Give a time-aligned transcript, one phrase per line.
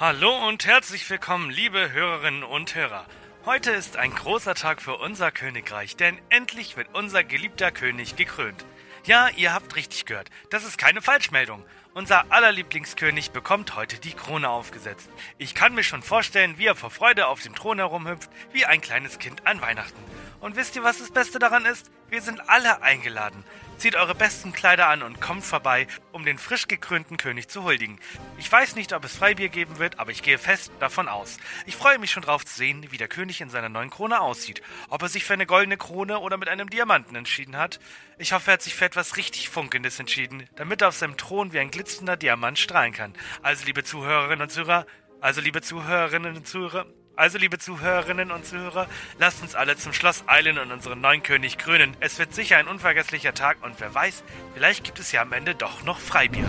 [0.00, 3.04] Hallo und herzlich willkommen, liebe Hörerinnen und Hörer.
[3.44, 8.64] Heute ist ein großer Tag für unser Königreich, denn endlich wird unser geliebter König gekrönt.
[9.06, 11.64] Ja, ihr habt richtig gehört, das ist keine Falschmeldung.
[11.94, 15.10] Unser aller Lieblingskönig bekommt heute die Krone aufgesetzt.
[15.36, 18.80] Ich kann mir schon vorstellen, wie er vor Freude auf dem Thron herumhüpft, wie ein
[18.80, 20.00] kleines Kind an Weihnachten.
[20.38, 21.90] Und wisst ihr, was das Beste daran ist?
[22.08, 23.42] Wir sind alle eingeladen.
[23.78, 28.00] Zieht eure besten Kleider an und kommt vorbei, um den frisch gekrönten König zu huldigen.
[28.36, 31.36] Ich weiß nicht, ob es Freibier geben wird, aber ich gehe fest davon aus.
[31.64, 34.62] Ich freue mich schon drauf zu sehen, wie der König in seiner neuen Krone aussieht.
[34.88, 37.78] Ob er sich für eine goldene Krone oder mit einem Diamanten entschieden hat.
[38.18, 41.52] Ich hoffe, er hat sich für etwas richtig Funkendes entschieden, damit er auf seinem Thron
[41.52, 43.14] wie ein glitzernder Diamant strahlen kann.
[43.42, 44.86] Also, liebe Zuhörerinnen und Zuhörer,
[45.20, 46.86] also, liebe Zuhörerinnen und Zuhörer,
[47.18, 48.86] also, liebe Zuhörerinnen und Zuhörer,
[49.18, 51.96] lasst uns alle zum Schloss eilen und unseren neuen König krönen.
[51.98, 54.22] Es wird sicher ein unvergesslicher Tag und wer weiß,
[54.54, 56.44] vielleicht gibt es ja am Ende doch noch Freibier.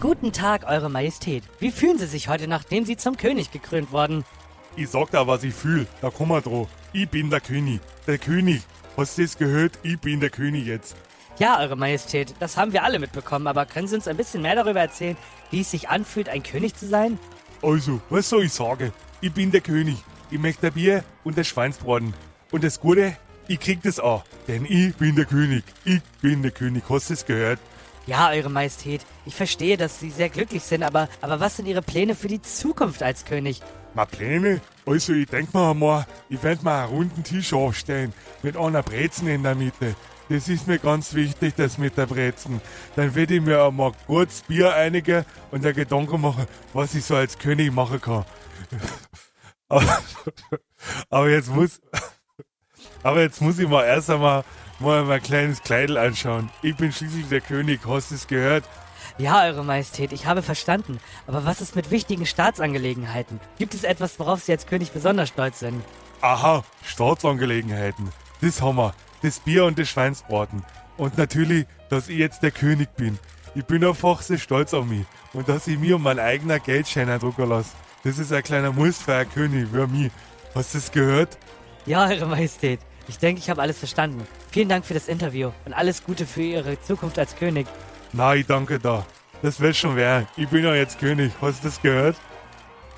[0.00, 1.44] Guten Tag, Eure Majestät.
[1.60, 4.24] Wie fühlen Sie sich heute, nachdem Sie zum König gekrönt wurden?
[4.74, 5.86] Ich sag da, was ich fühl.
[6.00, 6.68] Da komm mal drauf.
[6.94, 7.80] Ich bin der König.
[8.06, 8.62] Der König.
[8.96, 9.78] Hast du das gehört?
[9.82, 10.96] Ich bin der König jetzt.
[11.38, 14.54] Ja, Eure Majestät, das haben wir alle mitbekommen, aber können Sie uns ein bisschen mehr
[14.54, 15.18] darüber erzählen,
[15.50, 17.18] wie es sich anfühlt, ein König zu sein?
[17.62, 18.92] Also, was soll ich sagen?
[19.22, 19.96] Ich bin der König.
[20.30, 22.12] Ich möchte ein Bier und ein Schweinsbraten.
[22.52, 23.16] Und das Gute,
[23.48, 24.24] ich krieg das auch.
[24.46, 25.64] Denn ich bin der König.
[25.84, 26.84] Ich bin der König.
[26.90, 27.58] Hast du es gehört?
[28.06, 31.82] Ja, Eure Majestät, ich verstehe, dass Sie sehr glücklich sind, aber, aber was sind Ihre
[31.82, 33.62] Pläne für die Zukunft als König?
[33.94, 34.60] Meine Pläne?
[34.84, 38.12] Also, ich denk mir einmal, ich werd mal einen runden Tisch aufstellen.
[38.42, 39.96] Mit einer Brezen in der Mitte.
[40.28, 42.60] Das ist mir ganz wichtig, das mit der Brezen.
[42.96, 47.16] Dann werd ich mir einmal kurz Bier einigen und der Gedanken machen, was ich so
[47.16, 48.24] als König machen kann.
[49.68, 49.98] Aber,
[51.10, 51.80] aber jetzt muss,
[53.02, 54.44] aber jetzt muss ich mal erst einmal
[54.78, 56.50] mal mein kleines Kleidel anschauen.
[56.62, 58.64] Ich bin schließlich der König, hast du es gehört?
[59.18, 61.00] Ja, Eure Majestät, ich habe verstanden.
[61.26, 63.40] Aber was ist mit wichtigen Staatsangelegenheiten?
[63.58, 65.82] Gibt es etwas, worauf Sie als König besonders stolz sind?
[66.20, 68.10] Aha, Staatsangelegenheiten.
[68.42, 68.94] Das haben wir.
[69.22, 70.62] Das Bier und das Schweinsbraten.
[70.98, 73.18] Und natürlich, dass ich jetzt der König bin.
[73.54, 75.06] Ich bin einfach so stolz auf mich.
[75.32, 77.70] Und dass ich mir um meinen eigenen Geldschein drucken lasse.
[78.06, 80.12] Das ist ein kleiner Muss für einen König, wie mich.
[80.54, 81.36] Hast du das gehört?
[81.86, 82.78] Ja, Eure Majestät.
[83.08, 84.24] Ich denke, ich habe alles verstanden.
[84.52, 87.66] Vielen Dank für das Interview und alles Gute für Ihre Zukunft als König.
[88.12, 89.04] Na, ich danke da.
[89.42, 90.28] Das wird schon werden.
[90.36, 91.32] Ich bin ja jetzt König.
[91.40, 92.16] Hast du das gehört?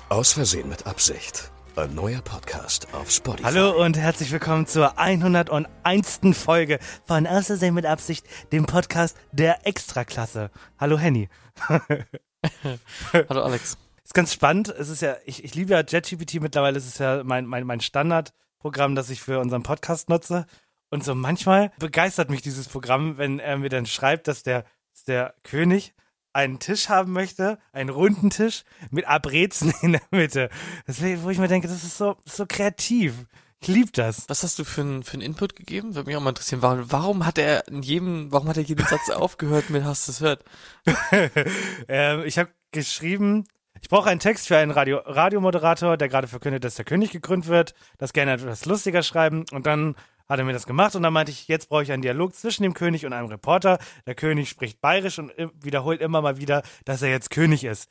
[0.09, 1.49] Aus Versehen mit Absicht.
[1.75, 3.45] Ein neuer Podcast auf Spotify.
[3.45, 6.19] Hallo und herzlich willkommen zur 101.
[6.33, 6.77] Folge
[7.07, 10.51] von Außersehen mit Absicht, dem Podcast der Extraklasse.
[10.77, 11.29] Hallo Henny.
[13.27, 13.75] Hallo Alex.
[14.09, 14.69] Ist ganz spannend.
[14.69, 16.79] Es ist ja, ich, ich liebe ja JetGPT mittlerweile.
[16.79, 20.47] Es ist ja mein, mein, mein Standardprogramm, das ich für unseren Podcast nutze.
[20.89, 24.65] Und so manchmal begeistert mich dieses Programm, wenn er mir dann schreibt, dass der,
[24.95, 25.93] dass der König
[26.33, 30.49] einen Tisch haben möchte, einen runden Tisch mit Abrezen in der Mitte.
[30.87, 33.27] Das, wo ich mir denke, das ist so, so kreativ.
[33.59, 34.27] Ich liebe das.
[34.27, 35.93] Was hast du für einen für einen Input gegeben?
[35.93, 36.63] Würde mich auch mal interessieren.
[36.63, 40.13] Warum, warum hat er in jedem, warum hat er jeden Satz aufgehört mit Hast du
[40.13, 40.43] es hört?
[41.87, 43.45] ähm, ich habe geschrieben,
[43.81, 47.47] ich brauche einen Text für einen Radio Radiomoderator, der gerade verkündet, dass der König gekrönt
[47.47, 49.95] wird, das gerne etwas lustiger schreiben und dann
[50.29, 52.61] hat er mir das gemacht und dann meinte ich, jetzt brauche ich einen Dialog zwischen
[52.61, 53.79] dem König und einem Reporter.
[54.05, 57.89] Der König spricht bayerisch und wiederholt immer mal wieder, dass er jetzt König ist.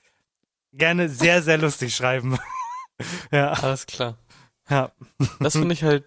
[0.73, 2.39] Gerne sehr, sehr lustig schreiben.
[3.33, 4.19] ja, Alles klar.
[4.71, 4.93] ja.
[5.41, 6.05] Das finde ich halt,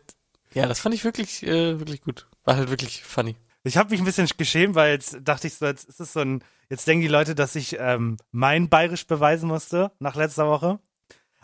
[0.54, 2.28] ja, das fand ich wirklich, äh, wirklich gut.
[2.46, 3.36] War halt wirklich funny.
[3.64, 6.22] Ich habe mich ein bisschen geschämt, weil jetzt dachte ich so, jetzt ist es so
[6.22, 10.80] ein, jetzt denken die Leute, dass ich ähm, mein Bayerisch beweisen musste nach letzter Woche.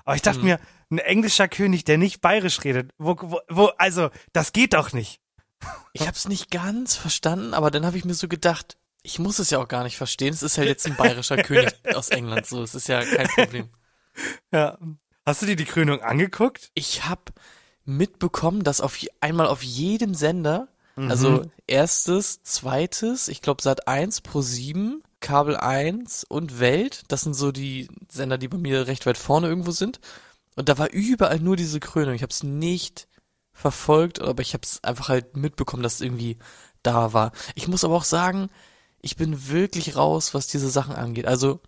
[0.04, 0.46] Aber ich dachte Mhm.
[0.46, 0.60] mir,
[0.90, 5.20] ein englischer König, der nicht Bayerisch redet, wo, wo, wo, also, das geht doch nicht.
[5.94, 9.50] Ich hab's nicht ganz verstanden, aber dann habe ich mir so gedacht, ich muss es
[9.50, 10.34] ja auch gar nicht verstehen.
[10.34, 12.64] Es ist halt jetzt ein bayerischer König aus England, so.
[12.64, 13.70] Es ist ja kein Problem.
[14.52, 14.80] Ja.
[15.28, 16.72] Hast du dir die Krönung angeguckt?
[16.74, 17.22] Ich habe
[17.86, 24.42] mitbekommen, dass auf einmal auf jedem Sender, also erstes, zweites, ich glaube Sat 1 Pro
[24.42, 29.18] 7, Kabel 1 und Welt, das sind so die Sender, die bei mir recht weit
[29.18, 30.00] vorne irgendwo sind.
[30.56, 32.16] Und da war überall nur diese Krönung.
[32.16, 33.08] Ich habe es nicht
[33.54, 36.38] verfolgt, aber ich habe es einfach halt mitbekommen, dass es irgendwie
[36.84, 37.32] da war.
[37.56, 38.50] Ich muss aber auch sagen,
[39.02, 41.26] ich bin wirklich raus, was diese Sachen angeht.
[41.26, 41.60] Also,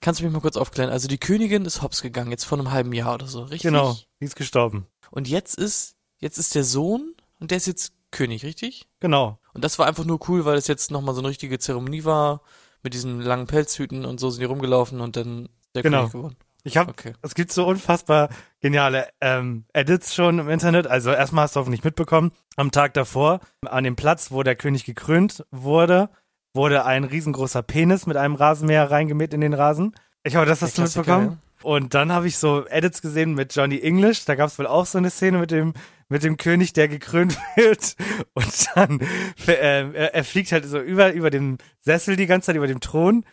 [0.00, 0.90] kannst du mich mal kurz aufklären?
[0.90, 3.62] Also, die Königin ist hops gegangen, jetzt vor einem halben Jahr oder so, richtig?
[3.62, 4.86] Genau, die ist gestorben.
[5.10, 8.86] Und jetzt ist, jetzt ist der Sohn und der ist jetzt König, richtig?
[9.00, 9.38] Genau.
[9.52, 12.40] Und das war einfach nur cool, weil es jetzt nochmal so eine richtige Zeremonie war.
[12.82, 16.00] Mit diesen langen Pelzhüten und so sind die rumgelaufen und dann der Genau.
[16.00, 16.36] König geworden.
[16.64, 17.12] Ich habe, Okay.
[17.22, 18.28] es gibt so unfassbar
[18.60, 20.86] geniale ähm, Edits schon im Internet.
[20.86, 24.84] Also erstmal hast du hoffentlich mitbekommen, am Tag davor, an dem Platz, wo der König
[24.84, 26.08] gekrönt wurde,
[26.54, 29.94] wurde ein riesengroßer Penis mit einem Rasenmäher reingemäht in den Rasen.
[30.22, 31.40] Ich hoffe, das hast du Der Klassiker, mitbekommen.
[31.62, 34.24] Und dann habe ich so Edits gesehen mit Johnny English.
[34.26, 35.72] Da gab es wohl auch so eine Szene mit dem
[36.14, 37.96] mit dem König, der gekrönt wird.
[38.34, 39.00] Und dann
[39.48, 43.26] äh, er, fliegt halt so über über dem Sessel die ganze Zeit über dem Thron.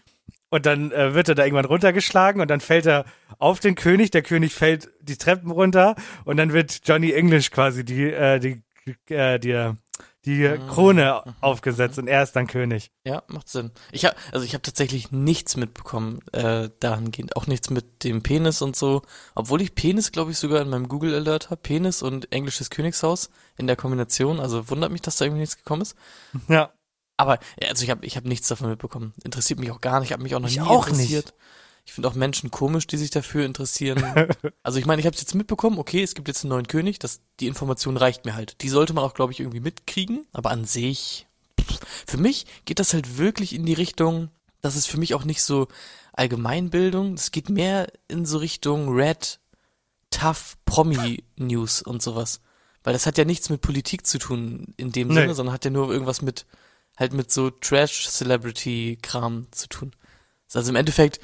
[0.50, 3.06] Und dann äh, wird er da irgendwann runtergeschlagen und dann fällt er
[3.38, 4.10] auf den König.
[4.10, 5.96] Der König fällt die Treppen runter
[6.26, 8.64] und dann wird Johnny English quasi die äh, die
[9.14, 9.74] äh, die
[10.26, 10.68] die Mhm.
[10.68, 12.92] Krone aufgesetzt und er ist dann König.
[13.04, 13.72] Ja, macht Sinn.
[13.92, 18.62] Ich habe also ich habe tatsächlich nichts mitbekommen äh, dahingehend, auch nichts mit dem Penis
[18.62, 19.02] und so,
[19.36, 23.30] obwohl ich Penis glaube ich sogar in meinem Google Alert habe, Penis und englisches Königshaus
[23.58, 25.96] in der Kombination, also wundert mich, dass da irgendwie nichts gekommen ist.
[26.48, 26.72] Ja.
[27.18, 27.40] Aber
[27.70, 29.14] also ich habe ich habe nichts davon mitbekommen.
[29.24, 31.34] Interessiert mich auch gar nicht, habe mich auch noch Ich nie auch interessiert.
[31.86, 34.04] Ich finde auch Menschen komisch, die sich dafür interessieren.
[34.64, 37.00] also ich meine, ich habe es jetzt mitbekommen, okay, es gibt jetzt einen neuen König,
[37.00, 38.62] das die Information reicht mir halt.
[38.62, 41.28] Die sollte man auch glaube ich irgendwie mitkriegen, aber an sich
[41.60, 44.30] pff, für mich geht das halt wirklich in die Richtung,
[44.62, 45.68] das ist für mich auch nicht so
[46.14, 49.40] Allgemeinbildung, es geht mehr in so Richtung Red
[50.12, 52.42] Tough Promi News und sowas.
[52.84, 55.14] Weil das hat ja nichts mit Politik zu tun in dem Nee.
[55.16, 56.46] Sinne, sondern hat ja nur irgendwas mit
[56.98, 59.92] halt mit so Trash-Celebrity-Kram zu tun.
[60.54, 61.20] Also im Endeffekt,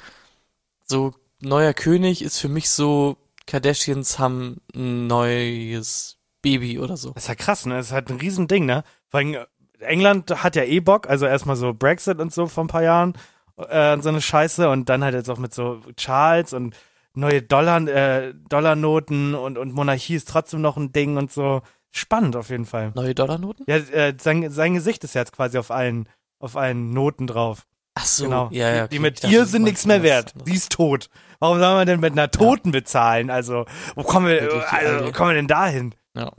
[0.88, 7.12] so neuer König ist für mich so, Kardashians haben ein neues Baby oder so.
[7.12, 7.76] Das ist ja krass, ne?
[7.76, 8.84] Das ist halt ein Riesending, ne?
[9.08, 9.46] Vor allem, äh,
[9.80, 13.14] England hat ja eh Bock, also erstmal so Brexit und so vor ein paar Jahren,
[13.56, 16.76] äh, und so eine Scheiße und dann halt jetzt auch mit so Charles und
[17.14, 21.62] neue Dollar, äh, Dollarnoten und, und Monarchie ist trotzdem noch ein Ding und so.
[21.90, 22.92] Spannend auf jeden Fall.
[22.94, 23.64] Neue Dollarnoten?
[23.66, 26.08] Ja, äh, sein, sein Gesicht ist jetzt quasi auf allen,
[26.38, 27.66] auf allen Noten drauf.
[27.98, 28.48] Ach so, genau.
[28.52, 28.86] ja, ja.
[28.86, 29.10] die, die okay.
[29.10, 30.32] mit ihr sind nichts mehr wert.
[30.46, 31.08] Die ist tot.
[31.40, 33.30] Warum soll man denn mit einer Toten bezahlen?
[33.30, 33.66] Also,
[33.96, 35.94] wo kommen wir, Wirklich, also, wo kommen wir denn dahin?
[36.16, 36.32] Ja.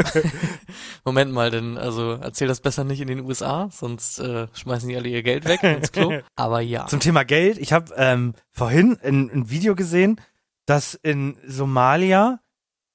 [1.05, 4.95] Moment mal, denn also erzähl das besser nicht in den USA, sonst äh, schmeißen die
[4.95, 6.19] alle ihr Geld weg ins Klo.
[6.35, 6.85] Aber ja.
[6.87, 10.19] Zum Thema Geld, ich habe ähm, vorhin ein, ein Video gesehen,
[10.65, 12.39] dass in Somalia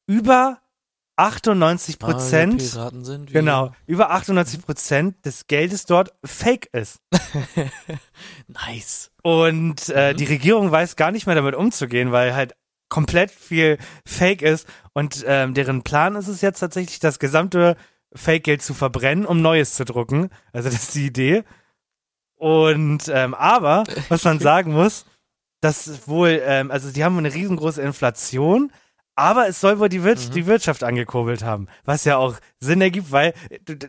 [0.06, 0.58] über
[1.16, 3.40] 98 Ah, wir Prozent, Piraten sind wir.
[3.40, 6.98] genau, über 98 Prozent des Geldes dort fake ist.
[8.48, 9.10] Nice.
[9.22, 10.16] Und äh, Mhm.
[10.16, 12.54] die Regierung weiß gar nicht mehr damit umzugehen, weil halt
[12.88, 14.68] komplett viel Fake ist.
[14.92, 17.76] Und ähm, deren Plan ist es jetzt tatsächlich, das gesamte
[18.14, 20.30] Fake-Geld zu verbrennen, um Neues zu drucken.
[20.52, 21.44] Also das ist die Idee.
[22.36, 25.06] Und ähm, aber, was man sagen muss,
[25.60, 28.70] dass wohl, ähm, also die haben eine riesengroße Inflation,
[29.16, 33.12] aber es soll wohl die, Wir die Wirtschaft angekurbelt haben, was ja auch Sinn ergibt,
[33.12, 33.34] weil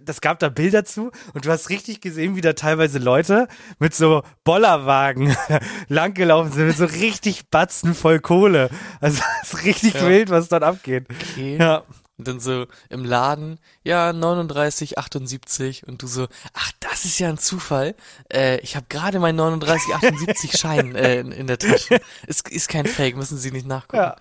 [0.04, 3.48] das gab da Bilder zu und du hast richtig gesehen, wie da teilweise Leute
[3.80, 5.36] mit so Bollerwagen
[5.88, 8.70] langgelaufen sind, mit so richtig Batzen voll Kohle.
[9.02, 10.08] Also es ist richtig Ja.
[10.08, 11.08] wild, was dort abgeht.
[11.10, 11.58] Okay.
[11.60, 11.84] Ja.
[12.18, 17.28] Und dann so im Laden, ja, 39, 78 und du so, ach, das ist ja
[17.28, 17.94] ein Zufall.
[18.32, 22.00] Äh, ich habe gerade meinen 39, 78 Schein äh, in, in der Tasche.
[22.28, 23.98] Ist, ist kein Fake, müssen Sie nicht nachgucken.
[23.98, 24.16] Ja.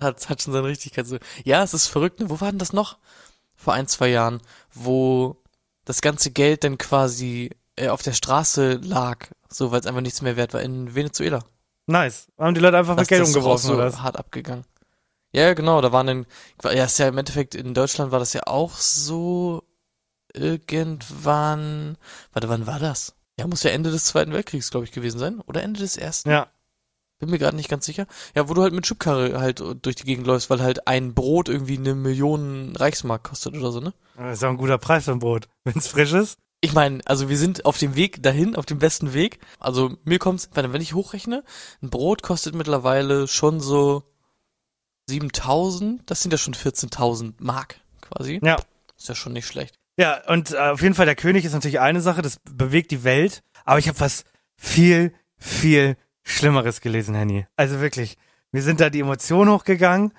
[0.00, 1.18] Hat, hat schon seine Richtigkeit so.
[1.44, 2.30] Ja, es ist verrückt, ne?
[2.30, 2.98] Wo war denn das noch?
[3.56, 4.40] Vor ein, zwei Jahren,
[4.74, 5.36] wo
[5.84, 10.22] das ganze Geld dann quasi äh, auf der Straße lag, so weil es einfach nichts
[10.22, 11.44] mehr wert war, in Venezuela.
[11.86, 12.26] Nice.
[12.38, 13.86] Haben die Leute einfach mit Geld umgeworfen, so oder?
[13.86, 14.02] was?
[14.02, 14.64] hart abgegangen.
[15.32, 16.26] Ja, ja, genau, da waren dann,
[16.64, 19.62] ja, ist ja im Endeffekt in Deutschland war das ja auch so
[20.32, 21.96] irgendwann,
[22.32, 23.14] warte, wann war das?
[23.38, 25.40] Ja, muss ja Ende des Zweiten Weltkriegs, glaube ich, gewesen sein.
[25.42, 26.30] Oder Ende des Ersten?
[26.30, 26.48] Ja.
[27.18, 28.06] Bin mir gerade nicht ganz sicher.
[28.34, 31.48] Ja, wo du halt mit Schubkarre halt durch die Gegend läufst, weil halt ein Brot
[31.48, 33.94] irgendwie eine Million Reichsmark kostet oder so, ne?
[34.16, 35.48] Das ist auch ein guter Preis für ein Brot.
[35.64, 36.38] Wenn es frisch ist.
[36.60, 39.38] Ich meine, also wir sind auf dem Weg dahin, auf dem besten Weg.
[39.58, 41.44] Also mir kommt's, wenn wenn ich hochrechne,
[41.82, 44.02] ein Brot kostet mittlerweile schon so
[45.08, 48.40] 7000, das sind ja schon 14.000 Mark quasi.
[48.42, 48.56] Ja.
[48.96, 49.78] Ist ja schon nicht schlecht.
[49.98, 53.04] Ja, und äh, auf jeden Fall, der König ist natürlich eine Sache, das bewegt die
[53.04, 53.42] Welt.
[53.64, 54.24] Aber ich habe was
[54.56, 55.96] viel, viel
[56.26, 57.46] Schlimmeres gelesen, Henny.
[57.56, 58.16] Also wirklich,
[58.52, 60.12] mir sind da die Emotionen hochgegangen,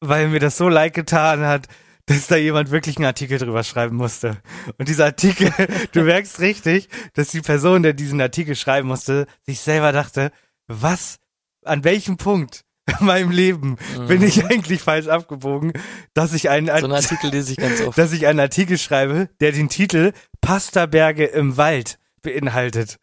[0.00, 1.66] weil mir das so leid getan hat,
[2.06, 4.36] dass da jemand wirklich einen Artikel drüber schreiben musste.
[4.78, 5.50] Und dieser Artikel,
[5.92, 10.30] du merkst richtig, dass die Person, der diesen Artikel schreiben musste, sich selber dachte,
[10.66, 11.18] was,
[11.64, 12.64] an welchem Punkt
[13.00, 13.76] in meinem Leben
[14.06, 15.72] bin ich eigentlich falsch abgebogen,
[16.12, 16.80] dass ich einen, Mhm.
[16.80, 17.98] So ein Artikel lese ich ganz oft.
[17.98, 22.98] dass ich einen Artikel schreibe, der den Titel Pastaberge im Wald beinhaltet.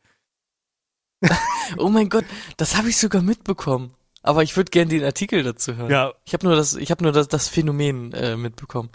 [1.78, 2.26] Oh mein Gott,
[2.58, 3.94] das habe ich sogar mitbekommen.
[4.24, 5.90] Aber ich würde gerne den Artikel dazu hören.
[5.90, 6.14] Ja.
[6.26, 8.90] Ich habe nur das, ich habe nur das, das Phänomen äh, mitbekommen.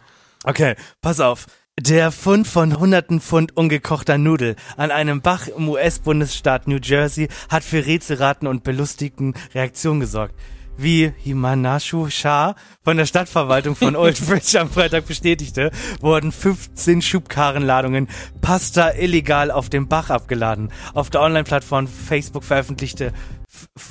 [0.45, 1.47] Okay, pass auf.
[1.79, 7.65] Der Fund von hunderten Pfund ungekochter Nudel an einem Bach im US-Bundesstaat New Jersey hat
[7.65, 10.35] für Rätselraten und belustigten Reaktionen gesorgt.
[10.79, 18.09] Wie Himanashu Shah von der Stadtverwaltung von Old Bridge am Freitag bestätigte, wurden 15 Schubkarrenladungen
[18.43, 20.71] Pasta illegal auf dem Bach abgeladen.
[20.93, 23.13] Auf der Online-Plattform Facebook veröffentlichte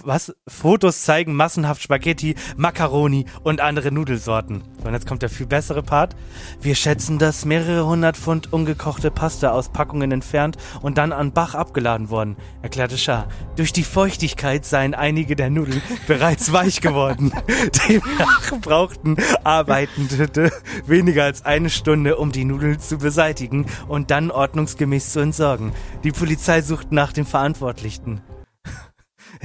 [0.03, 0.36] was?
[0.48, 4.63] Fotos zeigen massenhaft Spaghetti, Macaroni und andere Nudelsorten.
[4.81, 6.15] So, und jetzt kommt der viel bessere Part.
[6.62, 11.55] Wir schätzen, dass mehrere hundert Pfund ungekochte Pasta aus Packungen entfernt und dann an Bach
[11.55, 13.27] abgeladen wurden, erklärte Schah.
[13.55, 17.31] Durch die Feuchtigkeit seien einige der Nudeln bereits weich geworden.
[17.89, 20.51] Demnach brauchten Arbeitende
[20.86, 25.72] weniger als eine Stunde, um die Nudeln zu beseitigen und dann ordnungsgemäß zu entsorgen.
[26.03, 28.22] Die Polizei sucht nach dem Verantwortlichen.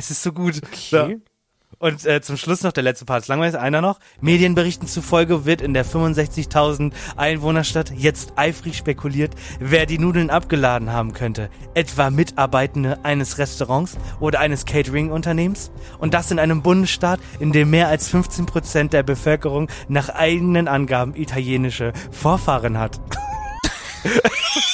[0.01, 0.63] Es ist so gut.
[0.75, 1.17] So.
[1.79, 3.21] Und äh, zum Schluss noch der letzte Part.
[3.21, 4.01] Ist langweilig, einer noch.
[4.23, 11.13] Medienberichten zufolge wird in der 65.000 Einwohnerstadt jetzt eifrig spekuliert, wer die Nudeln abgeladen haben
[11.13, 11.51] könnte.
[11.75, 15.71] Etwa Mitarbeitende eines Restaurants oder eines Catering-Unternehmens.
[15.99, 20.67] Und das in einem Bundesstaat, in dem mehr als 15 Prozent der Bevölkerung nach eigenen
[20.67, 22.99] Angaben italienische Vorfahren hat.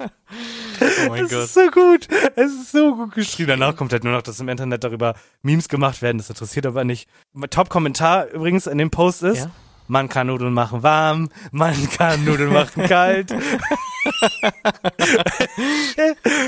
[0.00, 2.08] Oh mein Es ist so gut.
[2.36, 3.48] Es ist so gut geschrieben.
[3.48, 6.18] Danach kommt halt nur noch, dass im Internet darüber Memes gemacht werden.
[6.18, 7.08] Das interessiert aber nicht.
[7.50, 9.50] Top-Kommentar übrigens in dem Post ist, Ja?
[9.88, 13.32] man kann Nudeln machen warm, man kann Nudeln machen kalt.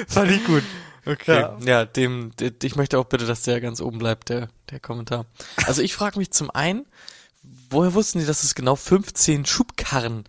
[0.09, 0.63] Fand ich gut.
[1.05, 1.41] Okay.
[1.41, 1.57] Ja.
[1.65, 5.27] Ja, dem, de- ich möchte auch bitte, dass der ganz oben bleibt, der, der Kommentar.
[5.67, 6.85] Also ich frage mich zum einen,
[7.71, 10.25] woher wussten die, dass es genau 15 Schubkarren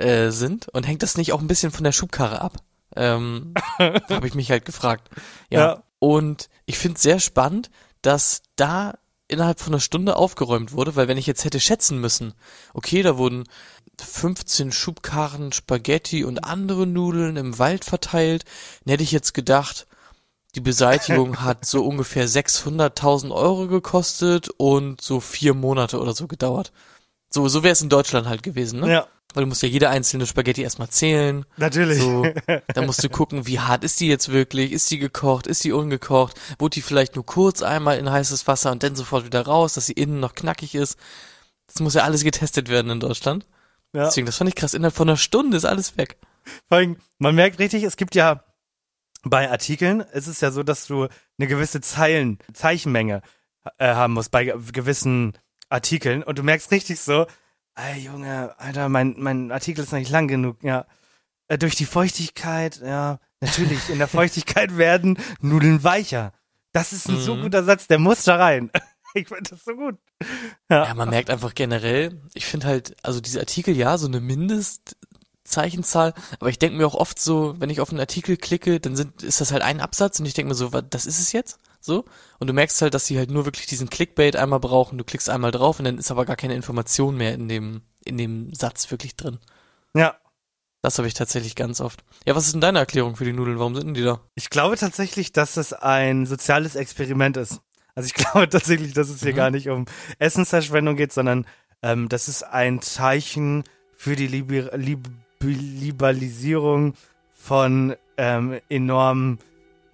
[0.00, 0.68] äh, sind?
[0.68, 2.56] Und hängt das nicht auch ein bisschen von der Schubkarre ab?
[2.96, 5.08] Ähm, Habe ich mich halt gefragt.
[5.48, 5.60] Ja.
[5.60, 5.82] Ja.
[5.98, 7.70] Und ich finde es sehr spannend,
[8.02, 8.94] dass da
[9.28, 12.34] innerhalb von einer Stunde aufgeräumt wurde, weil wenn ich jetzt hätte schätzen müssen,
[12.74, 13.44] okay, da wurden
[14.00, 18.44] 15 Schubkarren Spaghetti und andere Nudeln im Wald verteilt,
[18.84, 19.86] dann hätte ich jetzt gedacht,
[20.56, 26.72] die Beseitigung hat so ungefähr 600.000 Euro gekostet und so vier Monate oder so gedauert.
[27.32, 28.90] So, so wäre es in Deutschland halt gewesen, ne?
[28.90, 31.46] Ja, Weil du musst ja jede einzelne Spaghetti erstmal zählen.
[31.56, 32.00] natürlich.
[32.00, 32.26] So,
[32.74, 34.72] dann musst du gucken, wie hart ist die jetzt wirklich?
[34.72, 35.46] Ist die gekocht?
[35.46, 36.38] Ist die ungekocht?
[36.58, 39.86] Wurde die vielleicht nur kurz einmal in heißes Wasser und dann sofort wieder raus, dass
[39.86, 40.98] sie innen noch knackig ist?
[41.68, 43.46] Das muss ja alles getestet werden in Deutschland.
[43.92, 44.04] Ja.
[44.06, 44.74] Deswegen, das fand ich krass.
[44.74, 46.16] Innerhalb von einer Stunde ist alles weg.
[46.68, 48.42] Vor allem, man merkt richtig, es gibt ja
[49.22, 51.06] bei Artikeln, es ist ja so, dass du
[51.38, 53.22] eine gewisse Zeilen, Zeichenmenge
[53.78, 55.36] äh, haben musst bei ge- gewissen
[55.68, 57.26] Artikeln und du merkst richtig so,
[57.88, 60.86] ey Junge, Alter, mein, mein Artikel ist noch nicht lang genug, ja.
[61.48, 66.32] Äh, durch die Feuchtigkeit, ja, natürlich, in der Feuchtigkeit werden Nudeln weicher.
[66.72, 67.42] Das ist ein so Mhm.
[67.42, 68.70] guter Satz, der muss da rein.
[69.12, 69.98] Ich finde das so gut.
[70.70, 76.14] Ja, man merkt einfach generell, ich finde halt, also diese Artikel, ja, so eine Mindestzeichenzahl,
[76.38, 79.24] aber ich denke mir auch oft so, wenn ich auf einen Artikel klicke, dann sind,
[79.24, 81.58] ist das halt ein Absatz und ich denke mir so, was, das ist es jetzt?
[81.80, 82.04] So?
[82.38, 85.30] Und du merkst halt, dass sie halt nur wirklich diesen Clickbait einmal brauchen, du klickst
[85.30, 88.90] einmal drauf und dann ist aber gar keine Information mehr in dem, in dem Satz
[88.90, 89.38] wirklich drin.
[89.94, 90.16] Ja,
[90.82, 92.04] Das habe ich tatsächlich ganz oft.
[92.26, 93.58] Ja, was ist denn deine Erklärung für die Nudeln?
[93.58, 94.20] Warum sind denn die da?
[94.34, 97.60] Ich glaube tatsächlich, dass es ein soziales Experiment ist.
[97.94, 99.36] Also ich glaube tatsächlich, dass es hier Mhm.
[99.36, 99.86] gar nicht um
[100.18, 101.46] Essensverschwendung geht, sondern
[101.82, 105.08] ähm, das ist ein Zeichen für die Liber Lib
[105.42, 106.94] Liberalisierung
[107.34, 109.38] von ähm, enormen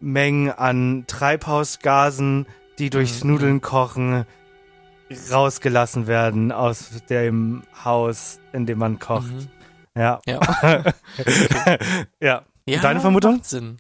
[0.01, 2.47] Mengen an Treibhausgasen,
[2.79, 3.31] die durchs Mhm.
[3.31, 4.27] Nudeln kochen
[5.31, 9.29] rausgelassen werden aus dem Haus, in dem man kocht.
[9.33, 9.49] Mhm.
[9.97, 10.21] Ja.
[10.27, 10.41] Ja.
[12.21, 12.45] ja.
[12.67, 12.81] ja.
[12.81, 13.43] Deine Vermutung?
[13.43, 13.79] Sinn.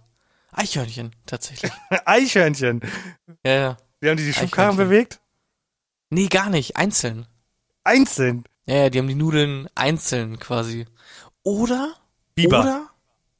[0.52, 1.70] Eichhörnchen, tatsächlich.
[2.06, 2.80] Eichhörnchen.
[3.44, 3.76] Ja, ja.
[4.00, 5.20] Wie haben die die Schubkarren bewegt?
[6.10, 6.76] Nee, gar nicht.
[6.76, 7.26] Einzeln.
[7.84, 8.44] Einzeln.
[8.64, 10.86] Ja, ja, die haben die Nudeln einzeln quasi.
[11.42, 11.92] Oder?
[12.34, 12.60] Biber.
[12.60, 12.90] Oder?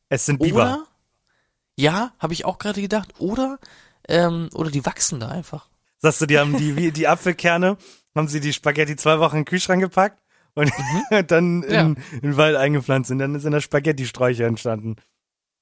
[0.09, 0.63] Es sind Biber.
[0.63, 0.87] Oder?
[1.77, 3.15] Ja, habe ich auch gerade gedacht.
[3.19, 3.59] Oder?
[4.09, 5.69] Ähm, oder die wachsen da einfach.
[5.99, 7.77] Sagst du, die haben die, wie die Apfelkerne,
[8.15, 10.19] haben sie die Spaghetti zwei Wochen in den Kühlschrank gepackt
[10.55, 10.71] und
[11.29, 11.81] dann in, Ja.
[11.83, 14.97] in den Wald eingepflanzt und dann ist in der Spaghetti-Sträuche entstanden.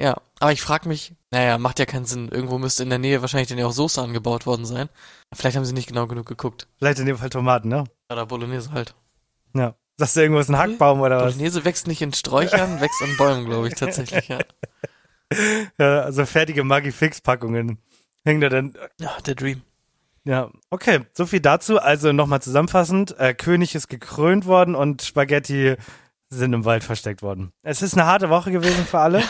[0.00, 2.28] Ja, aber ich frage mich, naja, macht ja keinen Sinn.
[2.28, 4.88] Irgendwo müsste in der Nähe wahrscheinlich dann ja auch Soße angebaut worden sein.
[5.33, 6.66] Vielleicht haben sie nicht genau genug geguckt.
[6.78, 7.85] Vielleicht in dem Fall Tomaten, ne?
[8.11, 8.94] Oder Bolognese halt.
[9.54, 9.75] Ja.
[9.97, 11.23] Sagst du, irgendwo ist ein Hackbaum oder was?
[11.35, 14.38] Bolognese wächst nicht in Sträuchern, wächst an Bäumen, glaube ich, tatsächlich, ja.
[15.78, 17.78] Ja, also fertige Maggi-Fix-Packungen.
[18.24, 19.62] Hängen da dann, Ja, der Dream.
[20.24, 20.50] ja.
[20.70, 21.78] Okay, so viel dazu.
[21.78, 23.18] Also nochmal zusammenfassend.
[23.18, 25.76] Äh, König ist gekrönt worden und Spaghetti
[26.30, 27.52] sind im Wald versteckt worden.
[27.62, 29.22] Es ist eine harte Woche gewesen für alle.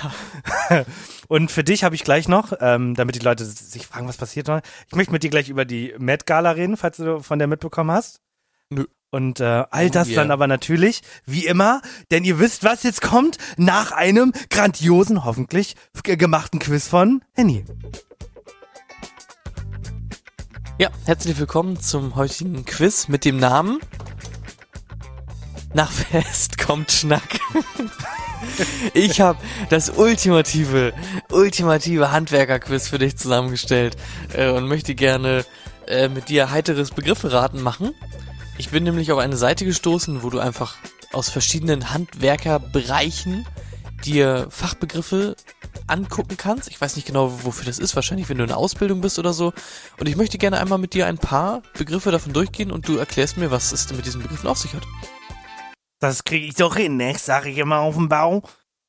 [1.29, 4.47] Und für dich habe ich gleich noch, ähm, damit die Leute sich fragen, was passiert
[4.49, 4.61] noch.
[4.89, 7.91] Ich möchte mit dir gleich über die Met Gala reden, falls du von der mitbekommen
[7.91, 8.21] hast.
[8.71, 8.85] Nö.
[9.15, 10.17] Und äh, all Oh das yeah.
[10.17, 15.77] dann aber natürlich, wie immer, denn ihr wisst, was jetzt kommt, nach einem grandiosen, hoffentlich
[16.03, 17.65] g- gemachten Quiz von Henny.
[20.81, 23.79] Ja, herzlich willkommen zum heutigen Quiz mit dem Namen
[25.75, 27.39] Nach Fest kommt Schnack.
[28.93, 29.39] Ich habe
[29.71, 30.93] das ultimative,
[31.31, 33.97] ultimative Handwerker-Quiz für dich zusammengestellt
[34.35, 35.47] äh, und möchte gerne
[35.87, 37.95] äh, mit dir heiteres Begriffe-Raten machen.
[38.57, 40.77] Ich bin nämlich auf eine Seite gestoßen, wo du einfach
[41.13, 43.47] aus verschiedenen Handwerkerbereichen
[44.05, 45.35] dir Fachbegriffe
[45.87, 46.69] angucken kannst.
[46.69, 47.97] Ich weiß nicht genau, wofür das ist.
[47.97, 49.53] Wahrscheinlich, wenn du in der Ausbildung bist oder so.
[49.99, 53.37] Und ich möchte gerne einmal mit dir ein paar Begriffe davon durchgehen und du erklärst
[53.37, 54.85] mir, was es denn mit diesen Begriffen auf sich hat.
[55.99, 57.15] Das kriege ich doch hin, ne?
[57.19, 58.43] Sag ich immer auf dem Bau.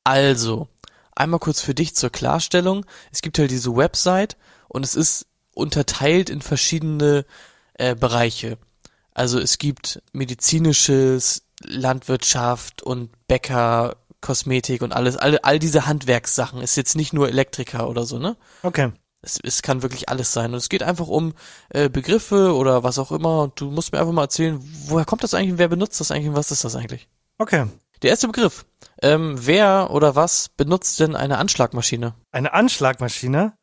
[0.03, 0.67] Also,
[1.15, 2.86] einmal kurz für dich zur Klarstellung.
[3.12, 7.25] Es gibt halt diese Website und es ist unterteilt in verschiedene
[7.75, 8.57] äh, Bereiche.
[9.15, 16.62] Also es gibt medizinisches, Landwirtschaft und Bäcker, Kosmetik und alles, all, all diese Handwerkssachen.
[16.62, 18.36] Ist jetzt nicht nur Elektriker oder so, ne?
[18.62, 18.91] Okay.
[19.22, 20.51] Es, es kann wirklich alles sein.
[20.51, 21.34] Und es geht einfach um
[21.69, 23.43] äh, Begriffe oder was auch immer.
[23.43, 26.12] Und du musst mir einfach mal erzählen, woher kommt das eigentlich und wer benutzt das
[26.12, 27.07] eigentlich und was ist das eigentlich?
[27.38, 27.65] Okay.
[28.01, 28.65] Der erste Begriff.
[29.01, 32.13] Ähm, wer oder was benutzt denn eine Anschlagmaschine?
[32.31, 33.53] Eine Anschlagmaschine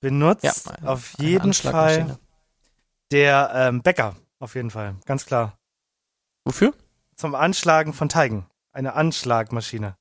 [0.00, 1.52] benutzt Ja, eine- auf jeden.
[1.52, 2.18] Fall
[3.12, 4.16] der ähm, Bäcker.
[4.38, 4.96] Auf jeden Fall.
[5.06, 5.58] Ganz klar.
[6.44, 6.74] Wofür?
[7.16, 8.46] Zum Anschlagen von Teigen.
[8.72, 9.96] Eine Anschlagmaschine.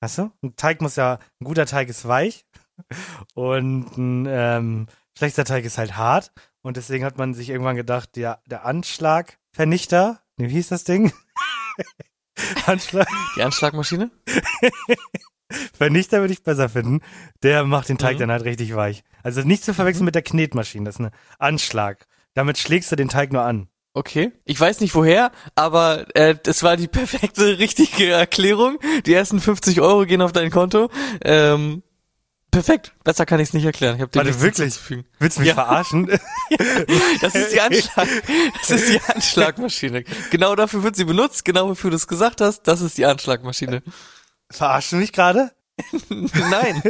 [0.00, 0.32] Weißt du?
[0.42, 2.44] Ein Teig muss ja, ein guter Teig ist weich
[3.34, 4.86] und ein ähm,
[5.16, 6.32] schlechter Teig ist halt hart.
[6.62, 11.12] Und deswegen hat man sich irgendwann gedacht, der, der Anschlagvernichter, wie hieß das Ding?
[12.66, 14.10] Anschlag, Die Anschlagmaschine?
[15.74, 17.00] Vernichter würde ich besser finden.
[17.42, 18.20] Der macht den Teig Mhm.
[18.20, 19.04] dann halt richtig weich.
[19.22, 22.06] Also nicht zu verwechseln mit der Knetmaschine, das ist eine Anschlag.
[22.34, 23.68] Damit schlägst du den Teig nur an.
[23.94, 24.32] Okay.
[24.44, 28.78] Ich weiß nicht woher, aber äh, das war die perfekte, richtige Erklärung.
[29.04, 30.88] Die ersten 50 Euro gehen auf dein Konto.
[31.22, 31.82] Ähm,
[32.50, 32.94] perfekt.
[33.04, 33.96] Besser kann ich es nicht erklären.
[33.96, 34.74] Ich habe dir Warte, wirklich?
[35.18, 35.54] Willst du mich Ja.
[35.54, 36.08] verarschen?
[37.20, 38.08] Das ist die Anschlag.
[38.60, 40.04] Das ist die Anschlagmaschine.
[40.30, 41.44] Genau dafür wird sie benutzt.
[41.44, 42.62] Genau wofür du es gesagt hast.
[42.62, 43.82] Das ist die Anschlagmaschine.
[44.50, 45.50] Verarschen mich gerade?
[46.08, 46.82] Nein.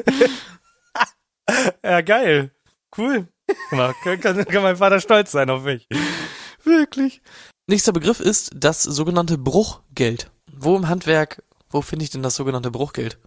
[1.85, 2.51] Ja, geil.
[2.97, 3.29] Cool.
[3.71, 5.89] Kann, kann, kann mein Vater stolz sein auf mich.
[6.65, 7.23] Wirklich.
[7.67, 10.31] Nächster Begriff ist das sogenannte Bruchgeld.
[10.53, 13.19] Wo im Handwerk, wo finde ich denn das sogenannte Bruchgeld?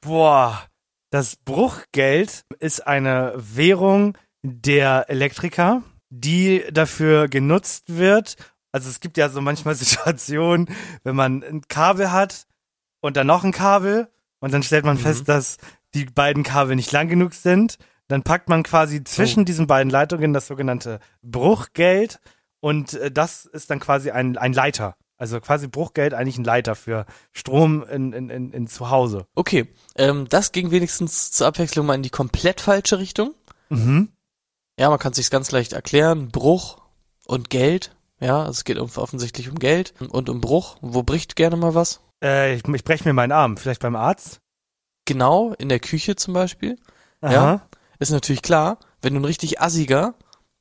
[0.00, 0.66] Boah,
[1.10, 8.36] das Bruchgeld ist eine Währung der Elektriker, die dafür genutzt wird.
[8.72, 10.68] Also es gibt ja so manchmal Situationen,
[11.04, 12.46] wenn man ein Kabel hat
[13.00, 14.08] und dann noch ein Kabel
[14.40, 15.00] und dann stellt man Mhm.
[15.02, 15.58] fest, dass
[15.94, 17.76] die beiden Kabel nicht lang genug sind.
[18.08, 22.20] Dann packt man quasi zwischen diesen beiden Leitungen das sogenannte Bruchgeld
[22.60, 24.96] und äh, das ist dann quasi ein, ein Leiter.
[25.16, 29.26] Also quasi Bruchgeld eigentlich ein Leiter für Strom in, in, in, in zu Hause.
[29.36, 33.34] Okay, ähm, das ging wenigstens zur Abwechslung mal in die komplett falsche Richtung.
[33.68, 34.08] Mhm.
[34.78, 36.28] Ja, man kann sich's ganz leicht erklären.
[36.28, 36.78] Bruch
[37.26, 37.94] und Geld.
[38.20, 40.76] Ja, also es geht um, offensichtlich um Geld und um Bruch.
[40.80, 42.00] Wo bricht gerne mal was?
[42.22, 43.56] Äh, ich, ich breche mir meinen Arm.
[43.56, 44.40] Vielleicht beim Arzt?
[45.04, 46.78] Genau, in der Küche zum Beispiel.
[47.20, 47.32] Aha.
[47.32, 47.68] Ja.
[48.02, 50.14] Ist natürlich klar, wenn du ein richtig assiger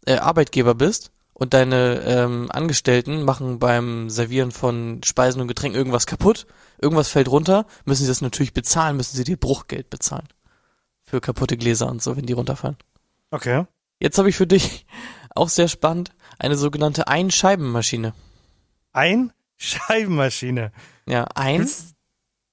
[0.06, 6.06] äh, Arbeitgeber bist und deine ähm, Angestellten machen beim Servieren von Speisen und Getränken irgendwas
[6.06, 6.46] kaputt,
[6.80, 10.28] irgendwas fällt runter, müssen sie das natürlich bezahlen, müssen sie dir Bruchgeld bezahlen.
[11.02, 12.78] Für kaputte Gläser und so, wenn die runterfallen.
[13.32, 13.66] Okay.
[14.00, 14.86] Jetzt habe ich für dich
[15.36, 18.14] auch sehr spannend eine sogenannte Einscheibenmaschine.
[18.94, 20.72] Ein Scheibenmaschine.
[21.08, 21.94] Ja, ein Gibt's-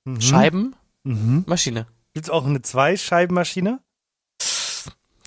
[0.04, 0.20] Mhm.
[0.22, 1.80] Scheibenmaschine.
[1.82, 1.86] Mhm.
[2.14, 3.80] Gibt's auch eine Zwei-Scheibenmaschine?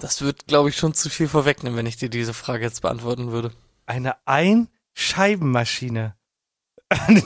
[0.02, 3.32] Das wird, glaube ich, schon zu viel vorwegnehmen, wenn ich dir diese Frage jetzt beantworten
[3.32, 3.52] würde.
[3.86, 6.16] Eine Ein-Scheibenmaschine.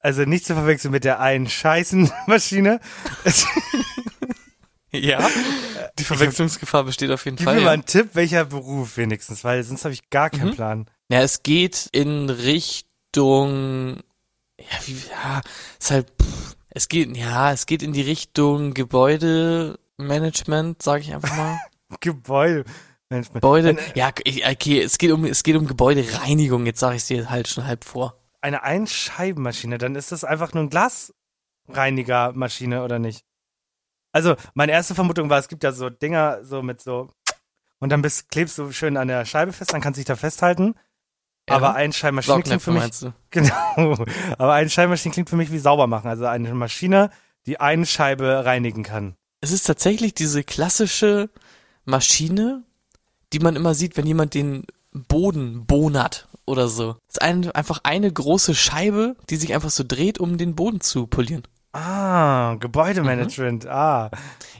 [0.00, 2.80] also nicht zu verwechseln mit der Ein-Scheißen-Maschine.
[4.92, 5.30] Ja,
[6.00, 7.54] die Verwechslungsgefahr besteht auf jeden Gib Fall.
[7.54, 7.72] mir mal Ja.
[7.74, 10.54] einen Tipp, welcher Beruf wenigstens, weil sonst habe ich gar keinen Mhm.
[10.56, 10.90] Plan.
[11.12, 13.98] ja, es geht in Richtung,
[14.58, 15.42] ja, wie, ja,
[15.78, 18.74] ist halt, pff, es geht, ja, es geht in die Richtung
[20.02, 21.60] Gebäudemanagement, sage ich einfach mal.
[22.00, 22.64] Gebäude.
[23.08, 27.28] Mensch, Gebäude, ja, okay, es geht um, es geht um Gebäudereinigung, jetzt sage ich dir
[27.28, 28.14] halt schon halb vor.
[28.40, 33.24] Eine Einscheibenmaschine, dann ist das einfach nur ein Glasreinigermaschine oder nicht?
[34.12, 37.10] Also, meine erste Vermutung war, es gibt ja so Dinger so mit so
[37.80, 40.16] und dann bist, klebst du schön an der Scheibe fest, dann kannst du dich da
[40.16, 40.74] festhalten.
[41.48, 42.92] Aber Einscheibenmaschine klingt für mich
[43.30, 44.04] genau.
[44.38, 46.08] Aber Einscheibenmaschine klingt für mich wie sauber machen.
[46.08, 47.10] Also eine Maschine,
[47.46, 49.16] die eine Scheibe reinigen kann.
[49.40, 51.30] Es ist tatsächlich diese klassische
[51.84, 52.62] Maschine,
[53.32, 56.96] die man immer sieht, wenn jemand den Boden bonert oder so.
[57.08, 60.80] Es ist ein, einfach eine große Scheibe, die sich einfach so dreht, um den Boden
[60.80, 61.42] zu polieren.
[61.72, 63.66] Ah, Gebäudemanagement.
[63.66, 64.10] Ah,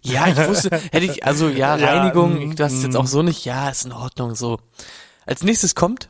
[0.02, 2.98] Ja, ich wusste, hätte ich, also ja, Ja, Reinigung, mm, du hast es jetzt mm.
[2.98, 4.60] auch so nicht, ja, ist in Ordnung, so.
[5.26, 6.08] Als nächstes kommt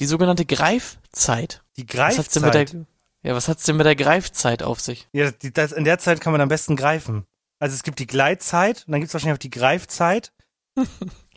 [0.00, 1.62] die sogenannte Greifzeit.
[1.76, 2.86] die Was hat's denn mit der, Greifzeit.
[3.22, 5.08] ja, was hat's denn mit der Greifzeit auf sich?
[5.12, 7.24] Ja, die, das, in der Zeit kann man am besten greifen.
[7.60, 10.32] Also es gibt die Gleitzeit und dann gibt es wahrscheinlich auch die Greifzeit.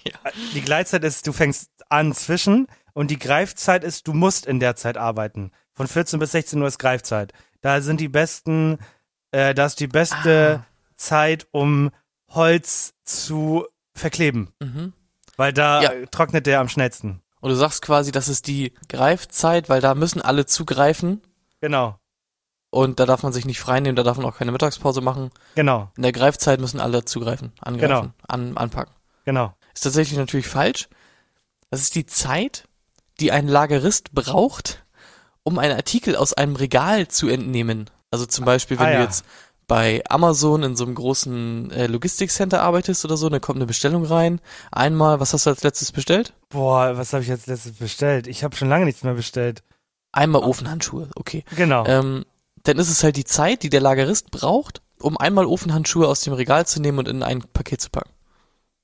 [0.05, 0.31] Ja.
[0.53, 4.75] Die Gleitzeit ist, du fängst an zwischen und die Greifzeit ist, du musst in der
[4.75, 5.51] Zeit arbeiten.
[5.71, 7.31] Von 14 bis 16 Uhr ist Greifzeit.
[7.61, 8.79] Da sind die besten,
[9.31, 10.65] äh, da ist die beste Ah.
[10.97, 11.89] Zeit, um
[12.29, 14.51] Holz zu verkleben.
[14.59, 14.91] Mhm.
[15.37, 15.91] Weil da Ja.
[15.93, 17.21] äh, trocknet der am schnellsten.
[17.39, 21.21] Und du sagst quasi, das ist die Greifzeit, weil da müssen alle zugreifen
[21.61, 21.97] Genau,
[22.73, 25.29] und da darf man sich nicht freinehmen, da darf man auch keine Mittagspause machen.
[25.55, 28.93] genau, In der Greifzeit müssen alle zugreifen, angreifen, an, anpacken.
[29.25, 29.53] genau.
[29.73, 30.87] Ist tatsächlich natürlich falsch.
[31.71, 32.65] Das ist die Zeit,
[33.19, 34.83] die ein Lagerist braucht,
[35.43, 37.89] um einen Artikel aus einem Regal zu entnehmen.
[38.11, 39.01] Also zum Beispiel, wenn Ah, du ja.
[39.03, 39.25] jetzt
[39.67, 44.05] bei Amazon in so einem großen äh, Logistikcenter arbeitest oder so, dann kommt eine Bestellung
[44.05, 44.41] rein.
[44.71, 46.33] Einmal, was hast du als letztes bestellt?
[46.49, 48.27] Boah, was habe ich jetzt letztes bestellt?
[48.27, 49.63] Ich habe schon lange nichts mehr bestellt.
[50.11, 51.43] Einmal Ofenhandschuhe, okay.
[51.55, 51.85] Genau.
[51.87, 52.25] Ähm,
[52.63, 56.33] dann ist es halt die Zeit, die der Lagerist braucht, um einmal Ofenhandschuhe aus dem
[56.33, 58.11] Regal zu nehmen und in ein Paket zu packen.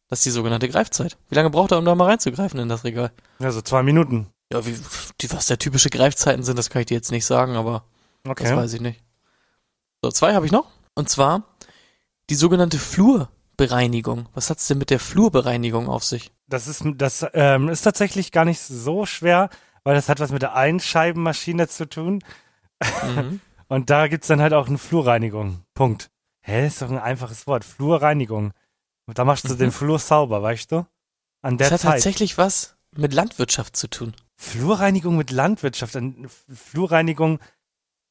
[0.09, 1.17] Das ist die sogenannte Greifzeit.
[1.29, 3.11] Wie lange braucht er, um da mal reinzugreifen in das Regal?
[3.39, 4.27] Ja, so zwei Minuten.
[4.51, 4.75] Ja, wie,
[5.21, 7.83] die, was da typische Greifzeiten sind, das kann ich dir jetzt nicht sagen, aber
[8.23, 8.55] das Okay.
[8.55, 9.01] weiß ich nicht.
[10.01, 10.65] So, zwei habe ich noch.
[10.95, 11.43] Und zwar
[12.29, 14.27] die sogenannte Flurbereinigung.
[14.33, 16.31] Was hat's denn mit der Flurbereinigung auf sich?
[16.47, 19.49] Das ist, das ähm, ist tatsächlich gar nicht so schwer,
[19.83, 22.23] weil das hat was mit der Einscheibenmaschine zu tun.
[23.03, 23.41] Mhm.
[23.69, 25.63] Und da gibt's dann halt auch eine Flurreinigung.
[25.73, 26.09] Punkt.
[26.41, 27.63] Hä, ist doch ein einfaches Wort.
[27.63, 28.51] Flurreinigung.
[29.05, 29.57] Und da machst du Mhm.
[29.59, 30.85] den Flur sauber, weißt du?
[31.41, 31.91] An der Das hat Zeit.
[31.93, 34.13] tatsächlich was mit Landwirtschaft zu tun.
[34.35, 35.95] Flurreinigung mit Landwirtschaft.
[35.95, 37.39] An- Flurreinigung.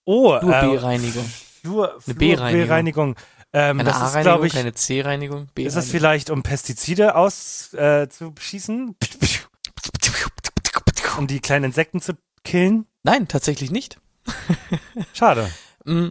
[0.05, 1.25] Oh, Flur-B-Reinigung.
[1.25, 3.17] Äh, Flur, Eine B-Reinigung.
[3.53, 8.95] Ähm, das ist, A-Reinigung, glaube ich, keine C-Reinigung, ist das vielleicht, um Pestizide auszuschießen?
[9.01, 9.07] Äh,
[11.19, 12.13] um die kleinen Insekten zu
[12.45, 12.87] killen?
[13.03, 13.99] Nein, tatsächlich nicht.
[15.13, 15.51] Schade.
[15.85, 16.09] Mm,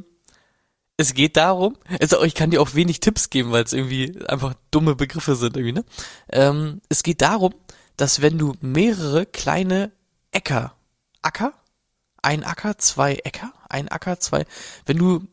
[0.98, 4.56] Es geht darum, also ich kann dir auch wenig Tipps geben, weil es irgendwie einfach
[4.72, 5.86] dumme Begriffe sind irgendwie, ne?
[6.32, 7.54] Ähm, es geht darum,
[7.98, 9.92] dass wenn du mehrere kleine
[10.32, 10.74] Äcker,
[11.22, 11.54] Acker,
[12.22, 14.46] ein Acker, zwei Äcker, ein Acker, zwei,
[14.86, 15.24] wenn du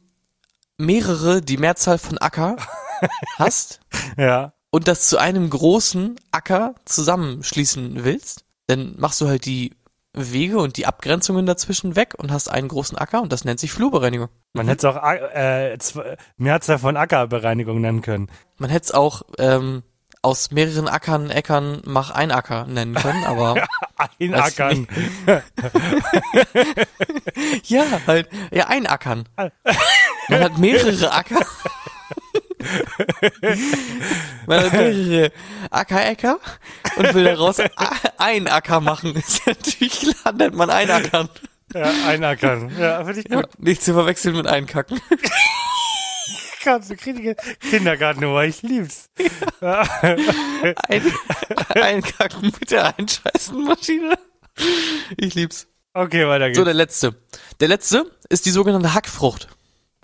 [0.77, 2.57] mehrere, die Mehrzahl von Acker
[3.39, 3.81] hast
[4.17, 4.53] Ja.
[4.71, 9.75] und das zu einem großen Acker zusammenschließen willst, dann machst du halt die
[10.15, 13.73] Wege und die Abgrenzungen dazwischen weg und hast einen großen Acker und das nennt sich
[13.73, 14.29] Flurbereinigung.
[14.53, 18.29] Man hätte es auch äh, zwei- Mehrzahl von Ackerbereinigung nennen können.
[18.59, 19.83] Man hätte es auch ähm,
[20.23, 23.57] aus mehreren Ackern, Äckern, mach ein Acker nennen können, aber
[24.21, 24.87] Einackern.
[27.65, 29.29] ja, halt, ja, einackern.
[29.37, 31.41] Man hat mehrere Acker.
[34.47, 35.33] Man hat mehrere
[35.71, 36.39] Ackeräcker
[36.97, 37.57] und will daraus
[38.19, 39.15] ein Acker machen.
[39.17, 41.29] Ist natürlich klar, nennt man einackern.
[41.73, 42.71] Ja, einackern.
[42.79, 43.59] Ja, finde ich Ja, gut.
[43.59, 45.01] nicht zu verwechseln mit einkacken.
[46.65, 47.37] Ganz so kritige
[47.69, 49.11] Kindergartennummer, ich lieb's.
[49.61, 51.03] Ein,
[51.75, 54.15] einkacken mit der Einscheißenmaschine.
[55.19, 55.67] Ich lieb's.
[55.93, 56.59] Okay, weiter geht's.
[56.59, 57.15] So, der letzte.
[57.61, 59.49] Der letzte ist die sogenannte Hackfrucht.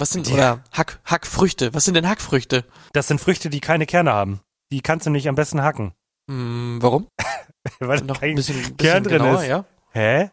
[0.00, 1.72] Was sind, oder Hack, Hackfrüchte.
[1.74, 2.64] Was sind denn Hackfrüchte?
[2.92, 4.40] das sind Früchte, die keine Kerne haben.
[4.72, 5.92] Die kannst du nicht am besten hacken.
[6.28, 7.06] Hm, warum?
[7.80, 9.48] Weil da Noch kein ein bisschen, bisschen Kern drin genauer, ist.
[9.48, 9.64] ja?
[9.92, 10.30] Hä?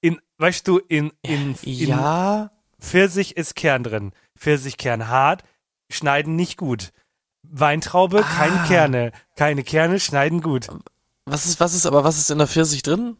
[0.00, 4.12] In, weißt du, in, in, in Ja, Pfirsich ist Kern drin.
[4.38, 5.42] Pfirsichkern hart,
[5.90, 6.92] schneiden nicht gut.
[7.42, 8.66] Weintraube, keine Ah.
[8.66, 9.12] Kerne.
[9.36, 10.68] Keine Kerne, schneiden gut.
[11.24, 13.16] was ist, was ist, aber was ist in der Pfirsich drin?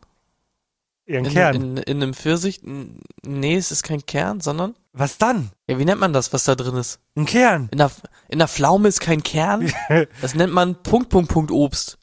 [1.08, 1.54] Ihren In, Kern.
[1.56, 2.60] in, in einem Pfirsich?
[2.62, 5.50] Nee, es ist kein Kern, sondern, Was dann?
[5.66, 7.00] ja, wie nennt man das, was da drin ist?
[7.16, 7.68] Ein Kern.
[7.72, 7.90] In der,
[8.28, 9.72] in der Pflaume ist kein Kern?
[10.20, 11.98] Das nennt man Punkt, Punkt, Punkt Obst.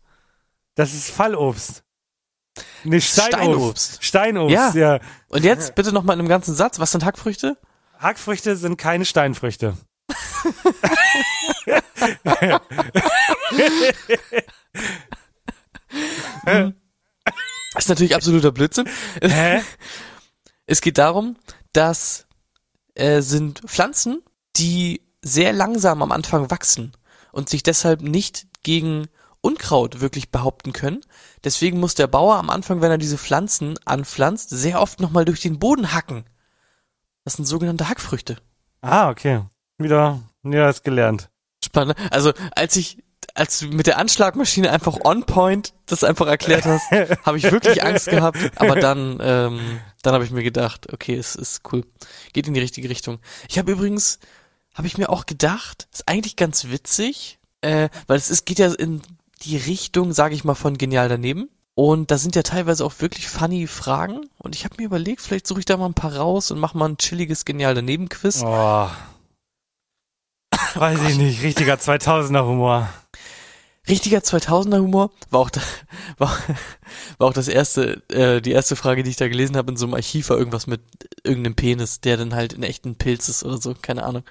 [0.73, 1.83] Das ist Fallobst.
[2.83, 3.33] Ne, Steinobst.
[4.01, 4.03] Steinobst.
[4.03, 4.71] Steinobst, Ja.
[4.73, 4.99] ja.
[5.29, 7.57] Und jetzt bitte nochmal in einem ganzen Satz, was sind Hackfrüchte?
[7.99, 9.77] Hackfrüchte sind keine Steinfrüchte.
[17.75, 18.89] Das ist natürlich absoluter Blödsinn.
[19.21, 19.61] Hä?
[20.67, 21.35] Es geht darum,
[21.73, 22.25] dass
[22.95, 24.23] äh, sind Pflanzen,
[24.55, 26.93] die sehr langsam am Anfang wachsen
[27.31, 29.07] und sich deshalb nicht gegen
[29.41, 31.01] Unkraut wirklich behaupten können.
[31.43, 35.41] Deswegen muss der Bauer am Anfang, wenn er diese Pflanzen anpflanzt, sehr oft nochmal durch
[35.41, 36.25] den Boden hacken.
[37.25, 38.37] Das sind sogenannte Hackfrüchte.
[38.81, 39.43] Ah, okay.
[39.77, 41.29] Wieder, ja, ist gelernt.
[41.63, 41.95] Spannend.
[42.11, 43.03] Also, als ich,
[43.35, 46.89] als du mit der Anschlagmaschine einfach on point das einfach erklärt hast,
[47.25, 48.39] habe ich wirklich Angst gehabt.
[48.55, 51.83] Aber dann, ähm, dann habe ich mir gedacht, okay, es ist cool.
[52.33, 53.19] Geht in die richtige Richtung.
[53.49, 54.19] Ich habe übrigens,
[54.73, 58.73] habe ich mir auch gedacht, ist eigentlich ganz witzig, äh, weil es ist, geht ja
[58.73, 59.01] in
[59.41, 61.49] die Richtung, sage ich mal, von genial daneben.
[61.75, 64.29] Und da sind ja teilweise auch wirklich funny Fragen.
[64.37, 66.77] Und ich habe mir überlegt, vielleicht suche ich da mal ein paar raus und mache
[66.77, 68.43] mal ein chilliges genial daneben Quiz.
[68.45, 68.87] Oh.
[70.75, 72.89] Weiß ich nicht, richtiger 2000er Humor.
[73.87, 75.61] Richtiger 2000er Humor war auch da,
[76.17, 76.35] war,
[77.17, 79.85] war auch das erste äh, die erste Frage, die ich da gelesen habe in so
[79.85, 80.81] einem Archiv war irgendwas mit
[81.23, 84.23] irgendeinem Penis, der dann halt in echten Pilz ist oder so, keine Ahnung.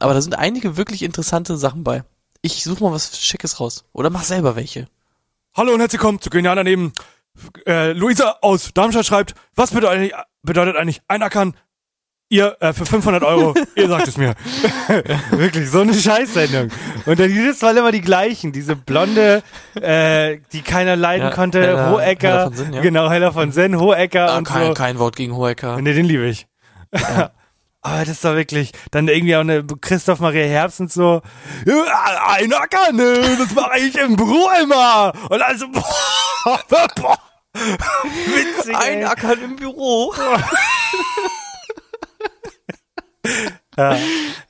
[0.00, 2.04] Aber da sind einige wirklich interessante Sachen bei.
[2.42, 4.88] Ich suche mal was Schickes raus oder mach selber welche.
[5.54, 6.92] Hallo und herzlich willkommen zu Genial daneben.
[7.66, 11.54] Äh, Luisa aus Darmstadt schreibt, was bedeutet eigentlich, bedeutet eigentlich Einackern?
[12.28, 14.34] Ihr äh, für 500 Euro, ihr sagt es mir.
[15.30, 16.70] Wirklich, so eine Scheißsendung.
[17.06, 18.50] Und dann jedes Mal immer die gleichen.
[18.52, 19.44] Diese blonde,
[19.80, 22.28] äh, die keiner leiden Ja, konnte, Hella- Hohecker.
[22.28, 22.80] Hella von Sinn, ja.
[22.82, 24.74] Genau, Heller von Sinn, Hohecker Ah, und kein, so.
[24.74, 25.80] kein Wort gegen Hohecker.
[25.80, 26.48] Nee, den liebe ich.
[27.82, 31.22] Aber das ist doch wirklich, dann irgendwie auch eine Christoph Maria Herbst und so,
[31.64, 31.84] ja,
[32.30, 35.12] Einackern, ne, das mache ich im Büro immer.
[35.30, 36.58] Und also, boah,
[36.96, 37.18] boah,
[37.54, 39.04] witzig, ey.
[39.04, 40.12] Ackern im Büro.
[43.78, 43.98] Ja.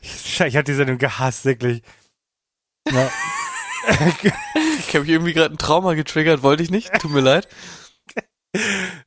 [0.00, 1.82] Ich, ich habe die Sendung gehasst, wirklich.
[2.90, 3.10] Ja.
[4.88, 6.92] Ich habe irgendwie gerade ein Trauma getriggert, wollte ich nicht.
[7.00, 7.48] Tut mir leid.
[8.56, 8.58] Oh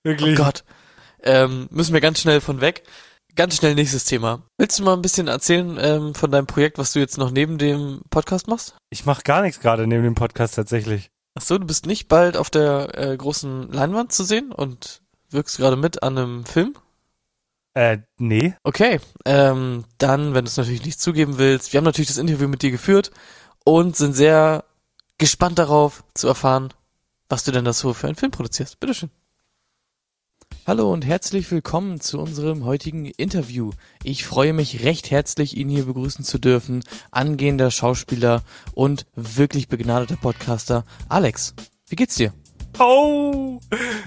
[0.03, 0.37] wirklich.
[0.37, 0.63] Gott.
[1.23, 2.83] Ähm, müssen wir ganz schnell von weg.
[3.35, 4.43] Ganz schnell nächstes Thema.
[4.59, 7.57] Willst du mal ein bisschen erzählen ähm, von deinem Projekt, was du jetzt noch neben
[7.57, 8.75] dem Podcast machst?
[8.91, 11.09] Ich mache gar nichts gerade neben dem Podcast tatsächlich.
[11.35, 15.01] Ach so, du bist nicht bald auf der äh, großen Leinwand zu sehen und
[15.31, 16.75] wirkst gerade mit an einem Film?
[17.73, 18.53] Äh, nee.
[18.63, 22.47] Okay, ähm, dann, wenn du es natürlich nicht zugeben willst, wir haben natürlich das Interview
[22.47, 23.11] mit dir geführt
[23.63, 24.65] und sind sehr
[25.17, 26.73] gespannt darauf zu erfahren,
[27.27, 28.79] was du denn da so für einen Film produzierst.
[28.79, 29.11] Bitteschön.
[30.65, 33.71] Hallo und herzlich willkommen zu unserem heutigen Interview.
[34.03, 36.83] Ich freue mich recht herzlich, ihn hier begrüßen zu dürfen.
[37.11, 41.53] Angehender Schauspieler und wirklich begnadeter Podcaster Alex.
[41.87, 42.33] Wie geht's dir?
[42.77, 43.59] Oh,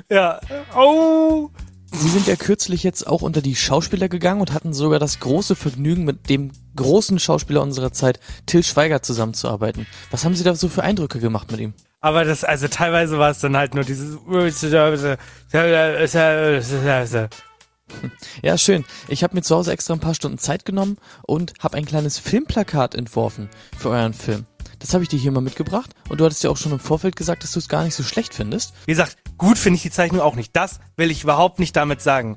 [0.09, 0.41] ja,
[0.77, 1.51] oh.
[1.95, 5.55] Sie sind ja kürzlich jetzt auch unter die Schauspieler gegangen und hatten sogar das große
[5.55, 9.87] Vergnügen, mit dem großen Schauspieler unserer Zeit, Till Schweiger, zusammenzuarbeiten.
[10.11, 11.75] Was haben Sie da so für Eindrücke gemacht mit ihm?
[12.01, 14.17] Aber das, also teilweise war es dann halt nur dieses.
[18.43, 18.85] Ja, schön.
[19.09, 22.19] Ich habe mir zu Hause extra ein paar Stunden Zeit genommen und habe ein kleines
[22.19, 24.47] Filmplakat entworfen für euren Film.
[24.83, 27.15] Das habe ich dir hier mal mitgebracht und du hattest ja auch schon im Vorfeld
[27.15, 28.75] gesagt, dass du es gar nicht so schlecht findest.
[28.85, 30.57] Wie gesagt, gut finde ich die Zeichnung auch nicht.
[30.57, 32.37] Das will ich überhaupt nicht damit sagen.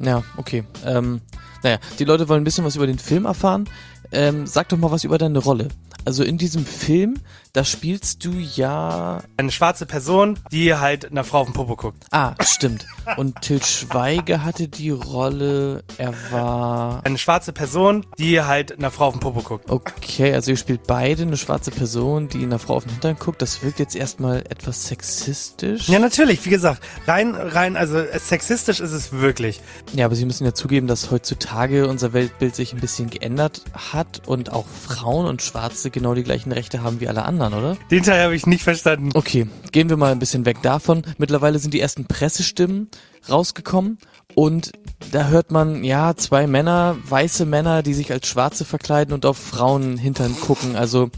[0.00, 0.64] Ja, okay.
[0.84, 1.20] Ähm,
[1.62, 3.68] naja, die Leute wollen ein bisschen was über den Film erfahren.
[4.10, 5.68] Ähm, sag doch mal was über deine Rolle.
[6.04, 7.20] Also in diesem Film,
[7.54, 9.22] da spielst du ja.
[9.36, 12.04] Eine schwarze Person, die halt einer Frau auf den Popo guckt.
[12.10, 12.84] Ah, stimmt.
[13.16, 17.00] Und Til Schweiger hatte die Rolle, er war.
[17.04, 19.70] Eine schwarze Person, die halt einer Frau auf den Popo guckt.
[19.70, 23.40] Okay, also ihr spielt beide eine schwarze Person, die einer Frau auf den Hintern guckt.
[23.40, 25.88] Das wirkt jetzt erstmal etwas sexistisch.
[25.88, 29.60] Ja, natürlich, wie gesagt, rein, rein, also sexistisch ist es wirklich.
[29.92, 33.62] Ja, aber Sie müssen ja zugeben, dass heutzutage unser Weltbild sich ein bisschen geändert
[33.92, 37.76] hat und auch Frauen und Schwarze genau die gleichen Rechte haben wie alle anderen, oder?
[37.90, 39.10] Den Teil habe ich nicht verstanden.
[39.14, 41.02] Okay, gehen wir mal ein bisschen weg davon.
[41.18, 42.88] Mittlerweile sind die ersten Pressestimmen
[43.28, 43.98] rausgekommen
[44.34, 44.72] und
[45.12, 49.36] da hört man, ja, zwei Männer, weiße Männer, die sich als Schwarze verkleiden und auf
[49.36, 50.76] Frauen hintern gucken.
[50.76, 51.10] Also,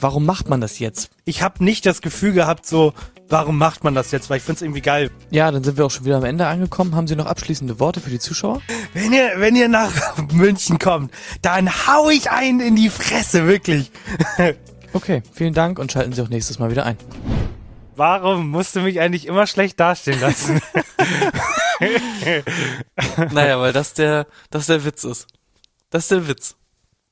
[0.00, 1.10] warum macht man das jetzt?
[1.24, 2.92] Ich habe nicht das Gefühl gehabt, so,
[3.28, 4.30] warum macht man das jetzt?
[4.30, 5.10] Weil ich find's irgendwie geil.
[5.30, 6.94] Ja, dann sind wir auch schon wieder am Ende angekommen.
[6.94, 8.60] Haben Sie noch abschließende Worte für die Zuschauer?
[8.92, 9.92] Wenn ihr, wenn ihr nach
[10.32, 13.90] München kommt, dann hau ich einen in die Fresse, wirklich.
[14.94, 16.96] Okay, vielen Dank und schalten Sie auch nächstes Mal wieder ein.
[17.96, 20.60] Warum musst du mich eigentlich immer schlecht dastehen lassen?
[23.32, 25.26] Naja, weil das der, das der Witz ist.
[25.90, 26.56] Das ist der Witz.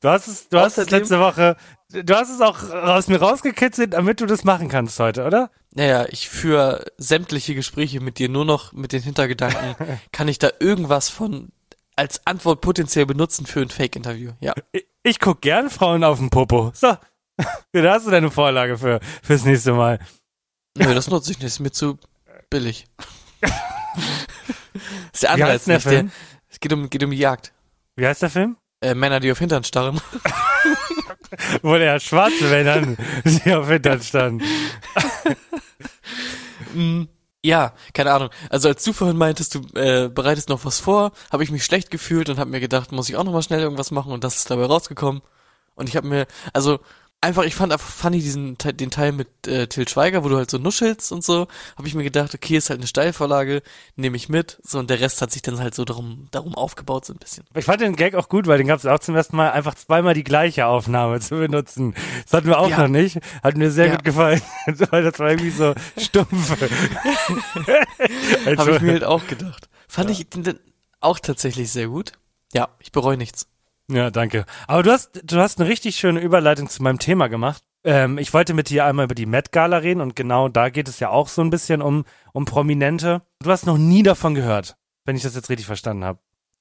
[0.01, 1.57] Du hast es, du hast es Außerdem- letzte Woche,
[1.91, 5.51] du hast es auch aus mir rausgekitzelt, damit du das machen kannst heute, oder?
[5.75, 9.75] Naja, ich führe sämtliche Gespräche mit dir nur noch mit den Hintergedanken,
[10.13, 11.51] kann ich da irgendwas von
[11.97, 14.33] als Antwort potenziell benutzen für ein Fake-Interview?
[14.41, 14.55] Ja.
[14.73, 16.71] Ich, ich guck gern Frauen auf den Popo.
[16.75, 16.97] So.
[17.73, 19.99] Da hast du deine Vorlage für, fürs nächste Mal.
[20.77, 21.99] Nö, das nutze ich nicht, ist mir zu
[22.51, 22.87] billig.
[25.13, 26.13] ist der Anreiz der nicht, der, Film?
[26.49, 27.53] es geht um, geht um die Jagd.
[27.97, 28.57] Wie heißt der Film?
[28.81, 30.01] Äh, Männer, die auf Hintern starren.
[31.63, 34.45] wo der schwarze Männern sie auf Hintern standen.
[36.75, 37.05] Mm,
[37.45, 38.31] Ja, keine Ahnung.
[38.49, 41.91] Also als du vorhin meintest, du äh, bereitest noch was vor, habe ich mich schlecht
[41.91, 44.37] gefühlt und habe mir gedacht, muss ich auch noch mal schnell irgendwas machen und das
[44.37, 45.21] ist dabei rausgekommen.
[45.75, 46.81] Und ich habe mir, also
[47.23, 50.51] einfach, ich fand einfach funny diesen den Teil mit äh, Till Schweiger, wo du halt
[50.51, 51.47] so nuschelst und so,
[51.79, 53.63] habe ich mir gedacht, okay, ist halt eine Steilvorlage,
[53.97, 57.05] nehme ich mit, so und der Rest hat sich dann halt so darum darum aufgebaut
[57.07, 57.45] so ein bisschen.
[57.55, 59.75] Ich fand den Gag auch gut, weil den gab es auch zum ersten Mal, einfach
[59.75, 61.95] zweimal die gleiche Aufnahme zu benutzen.
[62.25, 62.83] Das hatten wir auch Ja.
[62.83, 63.19] noch nicht.
[63.43, 63.93] Hat mir sehr Ja.
[63.97, 64.43] gut gefallen,
[64.91, 66.51] weil das war irgendwie so stumpf.
[68.57, 69.69] Habe ich mir halt auch gedacht.
[69.89, 70.59] Fand ich den, den
[71.01, 72.13] auch tatsächlich sehr gut.
[72.53, 73.47] Ja, ich bereue nichts.
[73.93, 74.47] Ja, danke.
[74.67, 77.63] Aber du hast, du hast eine richtig schöne Überleitung zu meinem Thema gemacht.
[77.85, 80.89] Ähm, ich wollte mit dir einmal über die Met Gala reden und genau da geht
[80.89, 83.23] es ja auch so ein bisschen um, um Prominente.
[83.41, 86.21] Du hast noch nie davon gehört, wenn ich das jetzt richtig verstanden habe.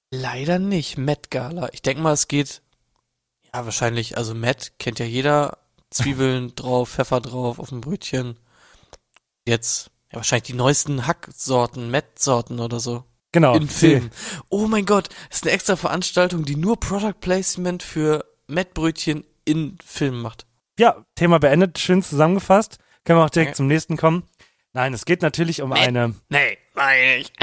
[0.10, 0.98] Leider nicht.
[0.98, 1.70] Met Gala.
[1.72, 2.62] Ich denke mal, es geht.
[3.54, 4.18] Ja, wahrscheinlich.
[4.18, 5.58] Also Met kennt ja jeder.
[5.90, 8.38] Zwiebeln drauf, Pfeffer drauf, auf dem Brötchen.
[9.48, 13.06] Jetzt, ja, wahrscheinlich die neuesten Hacksorten, Met-Sorten oder so.
[13.32, 13.56] Genau.
[13.56, 14.12] In Filmen.
[14.50, 19.78] Oh mein Gott, das ist eine extra Veranstaltung, die nur Product Placement für Met-Brötchen in
[19.86, 20.46] Filmen macht.
[20.78, 22.80] Ja, Thema beendet, schön zusammengefasst.
[23.06, 23.56] Können wir auch direkt Ja.
[23.56, 24.24] zum nächsten kommen.
[24.74, 25.80] Nein, es geht natürlich um Met.
[25.80, 27.34] eine, Nee, nein, nicht.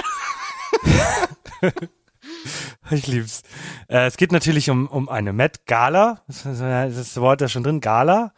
[2.90, 3.42] ich lieb's.
[3.88, 6.22] Äh, es geht natürlich um, um eine Met Gala.
[6.27, 8.33] Das ist äh, das Wort da schon drin, Gala.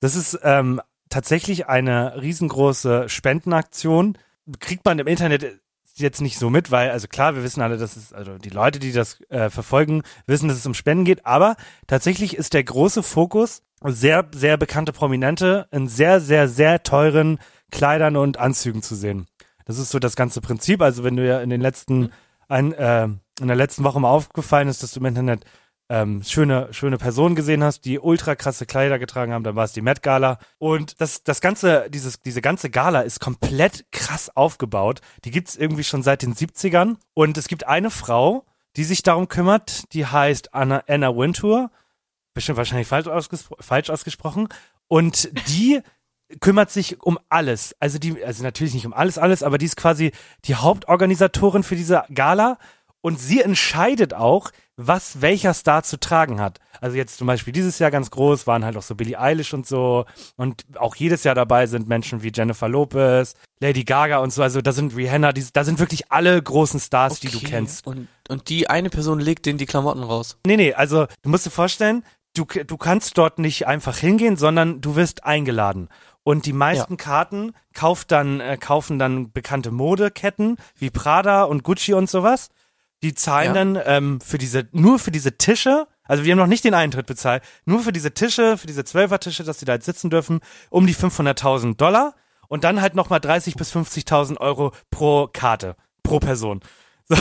[0.00, 4.18] Das ist ähm, tatsächlich eine riesengroße Spendenaktion.
[4.60, 5.60] Kriegt man im Internet
[5.98, 8.78] jetzt nicht so mit, weil, also klar, wir wissen alle, dass es, also die Leute,
[8.78, 11.56] die das äh, verfolgen, wissen, dass es um Spenden geht, aber
[11.86, 17.38] tatsächlich ist der große Fokus sehr, sehr bekannte Prominente in sehr, sehr, sehr teuren
[17.70, 19.26] Kleidern und Anzügen zu sehen.
[19.64, 20.80] Das ist so das ganze Prinzip.
[20.80, 22.10] Also wenn du ja in den letzten,
[22.48, 25.44] ein, äh, in der letzten Woche mal aufgefallen ist, dass du im Internet
[25.88, 29.72] ähm, schöne, schöne Personen gesehen hast, die ultra krasse Kleider getragen haben, dann war es
[29.72, 30.38] die Met Gala.
[30.58, 35.00] Und das, das ganze, dieses, diese ganze Gala ist komplett krass aufgebaut.
[35.24, 36.96] Die gibt's irgendwie schon seit den 70ern.
[37.14, 38.44] Und es gibt eine Frau,
[38.76, 41.70] die sich darum kümmert, die heißt Anna, Anna Wintour.
[42.34, 44.48] Bestimmt wahrscheinlich falsch, ausgespro falsch ausgesprochen.
[44.88, 45.80] Und die
[46.40, 47.76] kümmert sich um alles.
[47.78, 50.10] Also die, also natürlich nicht um alles, alles, aber die ist quasi
[50.44, 52.58] die Hauptorganisatorin für diese Gala
[53.06, 56.58] und sie entscheidet auch, was welcher Star zu tragen hat.
[56.80, 59.64] Also jetzt zum Beispiel dieses Jahr ganz groß waren halt auch so Billie Eilish und
[59.64, 64.42] so und auch jedes Jahr dabei sind Menschen wie Jennifer Lopez, Lady Gaga und so.
[64.42, 67.46] Also da sind Rihanna, die, da sind wirklich alle großen Stars, die du Okay.
[67.46, 67.86] kennst.
[67.86, 70.36] Und, und die eine Person legt denen die Klamotten raus.
[70.44, 72.02] Nee, nee, also du musst dir vorstellen,
[72.34, 75.90] du, du kannst dort nicht einfach hingehen, sondern du wirst eingeladen.
[76.24, 81.94] Und die meisten Karten kauft dann, äh, kaufen dann bekannte Modeketten wie Prada und Gucci
[81.94, 82.48] und sowas.
[83.06, 83.52] Die zahlen Ja.
[83.54, 87.06] dann ähm, für diese, nur für diese Tische, also wir haben noch nicht den Eintritt
[87.06, 90.40] bezahlt, nur für diese Tische, für diese Zwölfertische, dass die da jetzt sitzen dürfen,
[90.70, 92.14] um die 500.000 Dollar
[92.48, 96.60] und dann halt nochmal 30 bis 50.000 Euro pro Karte, pro Person.
[97.08, 97.16] So.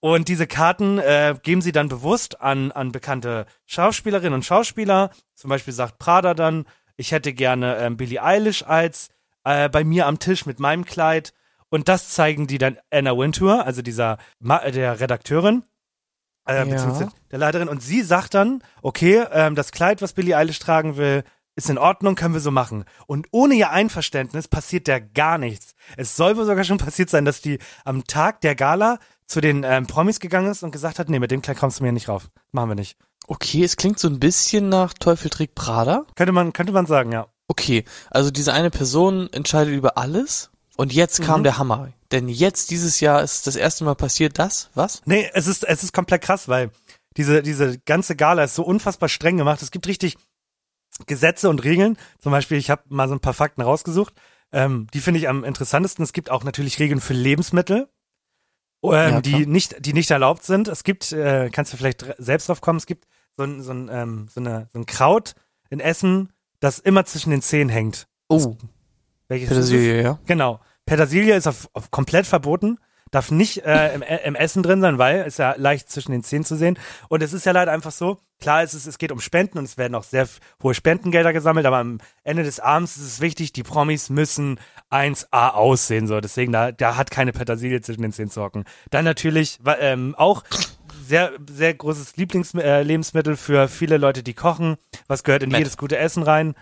[0.00, 5.10] Und diese Karten äh, geben sie dann bewusst an, an bekannte Schauspielerinnen und Schauspieler.
[5.36, 6.64] Zum Beispiel sagt Prada dann,
[6.96, 9.08] ich hätte gerne ähm, Billie Eilish als
[9.44, 11.32] äh, bei mir am Tisch mit meinem Kleid.
[11.70, 15.64] Und das zeigen die dann Anna Wintour, also dieser der Redakteurin,
[16.46, 16.64] äh, Ja.
[16.64, 17.68] beziehungsweise der Leiterin.
[17.68, 21.24] Und sie sagt dann, okay, ähm, das Kleid, was Billie Eilish tragen will,
[21.56, 22.84] ist in Ordnung, können wir so machen.
[23.06, 25.74] Und ohne ihr Einverständnis passiert da gar nichts.
[25.96, 29.64] Es soll wohl sogar schon passiert sein, dass die am Tag der Gala zu den
[29.64, 32.08] ähm, Promis gegangen ist und gesagt hat, nee, mit dem Kleid kommst du mir nicht
[32.08, 32.28] rauf.
[32.52, 32.98] Machen wir nicht.
[33.26, 36.04] Okay, es klingt so ein bisschen nach Teufel trägt Prada.
[36.14, 37.26] Könnte man, könnte man sagen, ja.
[37.48, 41.44] Okay, also diese eine Person entscheidet über alles und jetzt kam Mhm.
[41.44, 41.92] der Hammer.
[42.12, 45.02] Denn jetzt, dieses Jahr, ist das erste Mal passiert das, was?
[45.04, 46.70] Nee, es ist, es ist komplett krass, weil
[47.16, 49.62] diese, diese ganze Gala ist so unfassbar streng gemacht.
[49.62, 50.16] Es gibt richtig
[51.06, 51.96] Gesetze und Regeln.
[52.20, 54.14] Zum Beispiel, ich habe mal so ein paar Fakten rausgesucht.
[54.52, 56.04] Ähm, die finde ich am interessantesten.
[56.04, 57.88] Es gibt auch natürlich Regeln für Lebensmittel,
[58.84, 60.68] ähm, Ja, die nicht, die nicht erlaubt sind.
[60.68, 63.06] Es gibt, äh, kannst du vielleicht selbst drauf kommen, es gibt
[63.36, 65.34] so ein, so ein, ähm, so eine, so ein Kraut
[65.70, 68.06] in Essen, das immer zwischen den Zähnen hängt.
[68.28, 68.56] Oh,
[69.28, 69.56] Welches es?
[69.56, 70.18] Petersilie, ja.
[70.26, 70.60] Genau.
[70.86, 72.78] Petersilie ist auf, auf komplett verboten.
[73.10, 76.44] Darf nicht äh, im, im Essen drin sein, weil ist ja leicht zwischen den Zähnen
[76.44, 76.76] zu sehen.
[77.08, 79.64] Und es ist ja leider einfach so, klar, es, ist, es geht um Spenden und
[79.64, 80.26] es werden auch sehr
[80.62, 84.58] hohe Spendengelder gesammelt, aber am Ende des Abends ist es wichtig, die Promis müssen
[84.90, 86.08] 1A aussehen.
[86.08, 86.20] So.
[86.20, 88.64] Deswegen, da, da hat keine Petersilie zwischen den Zähnen zu hocken.
[88.90, 90.42] Dann natürlich ähm, auch
[91.06, 94.76] sehr, sehr großes Lieblingslebensmittel äh, für viele Leute, die kochen.
[95.06, 95.60] Was gehört in Met.
[95.60, 96.54] jedes gute Essen rein?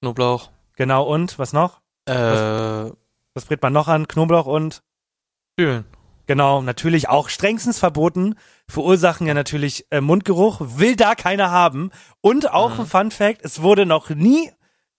[0.00, 0.50] Knoblauch.
[0.76, 1.81] Genau, und was noch?
[2.06, 2.12] Äh,
[3.34, 4.08] Was brät man noch an?
[4.08, 4.82] Knoblauch und
[5.58, 5.84] Zwiebeln.
[6.26, 8.36] Genau, natürlich auch strengstens verboten,
[8.68, 11.90] verursachen ja natürlich äh, Mundgeruch, will da keiner haben.
[12.20, 14.50] Und auch ein Fun Fact, es wurde noch nie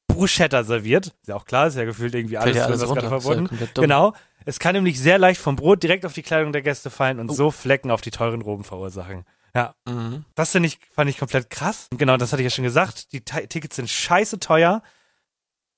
[0.08, 1.08] Bruschetta serviert.
[1.08, 3.48] Ist ja auch klar, ist ja gefühlt irgendwie alles, ja alles irgendwas gerade runter, ja
[3.48, 3.70] verboten.
[3.74, 3.82] dumm.
[3.84, 4.14] genau.
[4.46, 7.30] Es kann nämlich sehr leicht vom Brot direkt auf die Kleidung der Gäste fallen und
[7.34, 9.24] so Flecken auf die teuren Roben verursachen.
[9.56, 10.26] Ja, Mhm.
[10.36, 11.88] das finde ich, fand ich komplett krass.
[11.98, 13.14] Genau, das hatte ich ja schon gesagt.
[13.14, 14.82] Die Ti- Tickets sind scheiße teuer.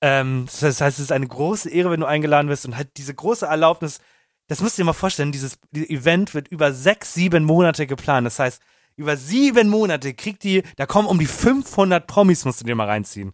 [0.00, 3.14] Ähm, das heißt, es ist eine große Ehre, wenn du eingeladen bist und halt diese
[3.14, 3.98] große Erlaubnis.
[4.48, 8.26] Das musst du dir mal vorstellen, dieses Event wird über sechs, sieben Monate geplant.
[8.26, 8.62] Das heißt,
[8.96, 12.86] über sieben Monate kriegt die, da kommen um die 500 Promis, musst du dir mal
[12.86, 13.32] reinziehen.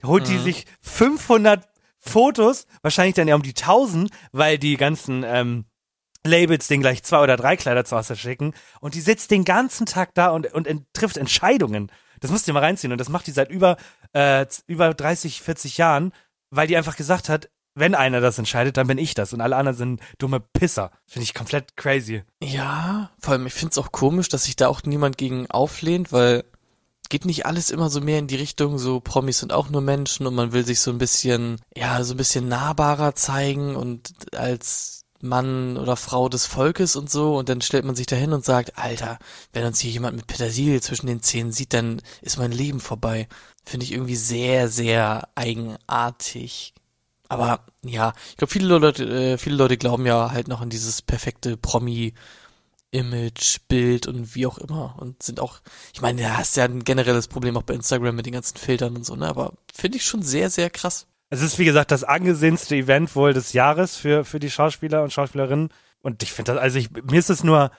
[0.00, 1.66] Da holt die sich 500
[1.98, 5.64] Fotos, wahrscheinlich dann ja um die 1000, weil die ganzen ähm,
[6.26, 9.86] Labels den gleich zwei oder drei Kleider zur Auswahl schicken und die sitzt den ganzen
[9.86, 11.90] Tag da und, und ent- trifft Entscheidungen.
[12.24, 13.76] Das musst du dir mal reinziehen und das macht die seit über,
[14.14, 16.10] äh, über 30, 40 Jahren,
[16.48, 19.56] weil die einfach gesagt hat, wenn einer das entscheidet, dann bin ich das und alle
[19.56, 20.90] anderen sind dumme Pisser.
[21.06, 22.22] Finde ich komplett crazy.
[22.42, 26.44] Ja, vor allem, ich find's auch komisch, dass sich da auch niemand gegen auflehnt, weil
[27.10, 30.26] geht nicht alles immer so mehr in die Richtung, so Promis sind auch nur Menschen
[30.26, 35.03] und man will sich so ein bisschen, ja, so ein bisschen nahbarer zeigen und als
[35.24, 38.78] Mann oder Frau des Volkes und so und dann stellt man sich dahin und sagt,
[38.78, 39.18] Alter,
[39.52, 43.28] wenn uns hier jemand mit Petersilie zwischen den Zähnen sieht, dann ist mein Leben vorbei.
[43.64, 46.74] Finde ich irgendwie sehr, sehr eigenartig.
[47.28, 51.02] Aber ja, ich glaube, viele Leute, äh, viele Leute glauben ja halt noch an dieses
[51.02, 52.14] perfekte Promi-
[52.94, 54.94] Image, Bild und wie auch immer.
[54.98, 55.60] Und sind auch,
[55.92, 58.96] ich meine, da hast ja ein generelles Problem auch bei Instagram mit den ganzen Filtern
[58.96, 59.26] und so, ne?
[59.26, 61.06] Aber finde ich schon sehr, sehr krass.
[61.30, 65.12] Es ist, wie gesagt, das angesehenste Event wohl des Jahres für, für die Schauspieler und
[65.12, 65.70] Schauspielerinnen.
[66.00, 67.70] Und ich finde das, also ich, mir ist es nur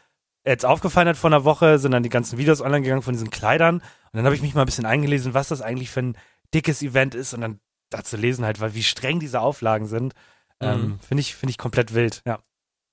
[0.45, 3.29] jetzt aufgefallen hat vor einer Woche, sind dann die ganzen Videos online gegangen von diesen
[3.29, 3.77] Kleidern.
[3.77, 3.83] Und
[4.13, 6.17] dann habe ich mich mal ein bisschen eingelesen, was das eigentlich für ein
[6.53, 7.33] dickes Event ist.
[7.33, 10.13] Und dann dazu lesen halt, weil wie streng diese Auflagen sind.
[10.61, 12.39] Ähm, finde ich, finde ich komplett wild, ja.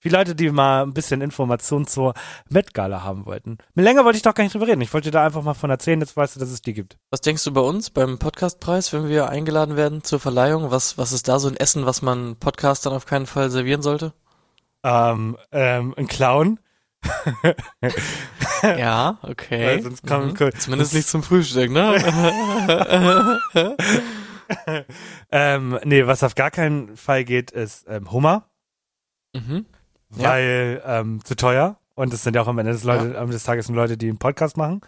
[0.02, 2.14] Viele Leute, die mal ein bisschen Informationen zur
[2.50, 3.58] Met Gala haben wollten.
[3.74, 4.80] Mit länger wollte ich doch gar nicht drüber reden.
[4.80, 6.98] Ich wollte dir da einfach mal von erzählen, jetzt weißt du, dass es die gibt.
[7.10, 10.72] Was denkst du bei uns beim Podcastpreis, wenn wir eingeladen werden zur Verleihung?
[10.72, 14.12] Was, was ist da so ein Essen, was man Podcastern auf keinen Fall servieren sollte?
[14.82, 16.58] Ähm, ähm, ein Clown.
[18.62, 19.66] Ja, okay.
[19.66, 20.34] Weil sonst kann- Mhm.
[20.34, 21.96] kann- Zumindest nicht zum Frühstück, ne?
[25.30, 28.50] Ähm, nee, was auf gar keinen Fall geht, ist ähm, Hummer,
[29.34, 29.64] mhm.
[30.16, 30.30] Ja.
[30.30, 31.76] weil ähm, zu teuer.
[31.94, 33.96] Und es sind ja auch am Ende des, Leute, am Ende des Tages nur Leute,
[33.96, 34.80] die einen Podcast machen.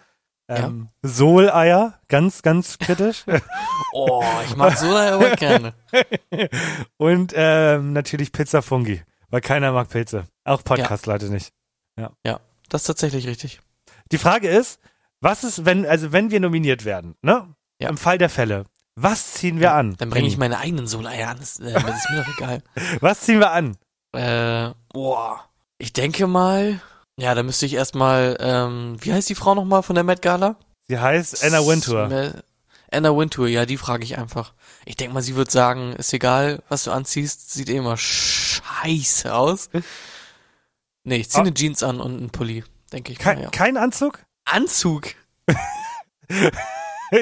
[0.47, 3.25] Ähm, Soleier, ganz, ganz kritisch.
[3.93, 5.73] Oh, ich mag so aber gerne.
[6.97, 10.25] Und ähm, natürlich Pizza Fungi, weil keiner mag Pilze.
[10.43, 11.53] Auch Podcast-Leute nicht.
[11.97, 13.61] Ja, das ist tatsächlich richtig.
[14.11, 14.81] Die Frage ist,
[15.21, 17.55] was ist, wenn, also wenn wir nominiert werden, ne?
[17.79, 17.89] Ja.
[17.89, 18.65] Im Fall der Fälle,
[18.95, 19.95] was ziehen wir an?
[19.97, 21.37] Dann bringe ich meine eigenen Soleier an.
[21.39, 22.63] Das, äh, das ist mir doch egal.
[23.01, 23.77] Was ziehen wir an?
[24.15, 25.45] Äh, boah.
[25.77, 26.79] Ich denke mal,
[27.17, 30.55] ja, da müsste ich erstmal, ähm, wie heißt die Frau nochmal von der Met Gala?
[30.87, 32.33] Sie heißt Anna Wintour.
[32.91, 34.53] Anna Wintour, ja, die frage ich einfach.
[34.85, 39.33] Ich denke mal, sie wird sagen, ist egal, was du anziehst, sieht eh immer scheiße
[39.33, 39.69] aus.
[41.03, 41.45] Nee, ich ziehe Ah.
[41.45, 42.63] eine Jeans an und einen Pulli,
[42.93, 43.49] denke ich Kein, mal, ja.
[43.49, 44.23] kein Anzug?
[44.45, 45.07] Anzug.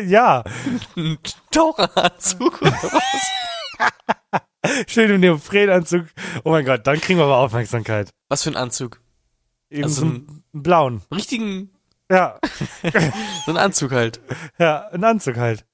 [0.06, 0.44] ja.
[0.96, 1.18] Ein
[1.52, 3.28] Taucheranzug oder was?
[4.88, 6.06] Schön im Neoprenanzug.
[6.44, 8.10] Oh mein Gott, dann kriegen wir aber Aufmerksamkeit.
[8.30, 9.02] Was für ein Anzug?
[9.70, 11.02] Eben Also so einen blauen.
[11.14, 11.72] Richtigen,
[12.10, 12.40] Ja,
[13.46, 14.22] so ein Anzug halt.
[14.60, 15.66] ja, ein Anzug halt.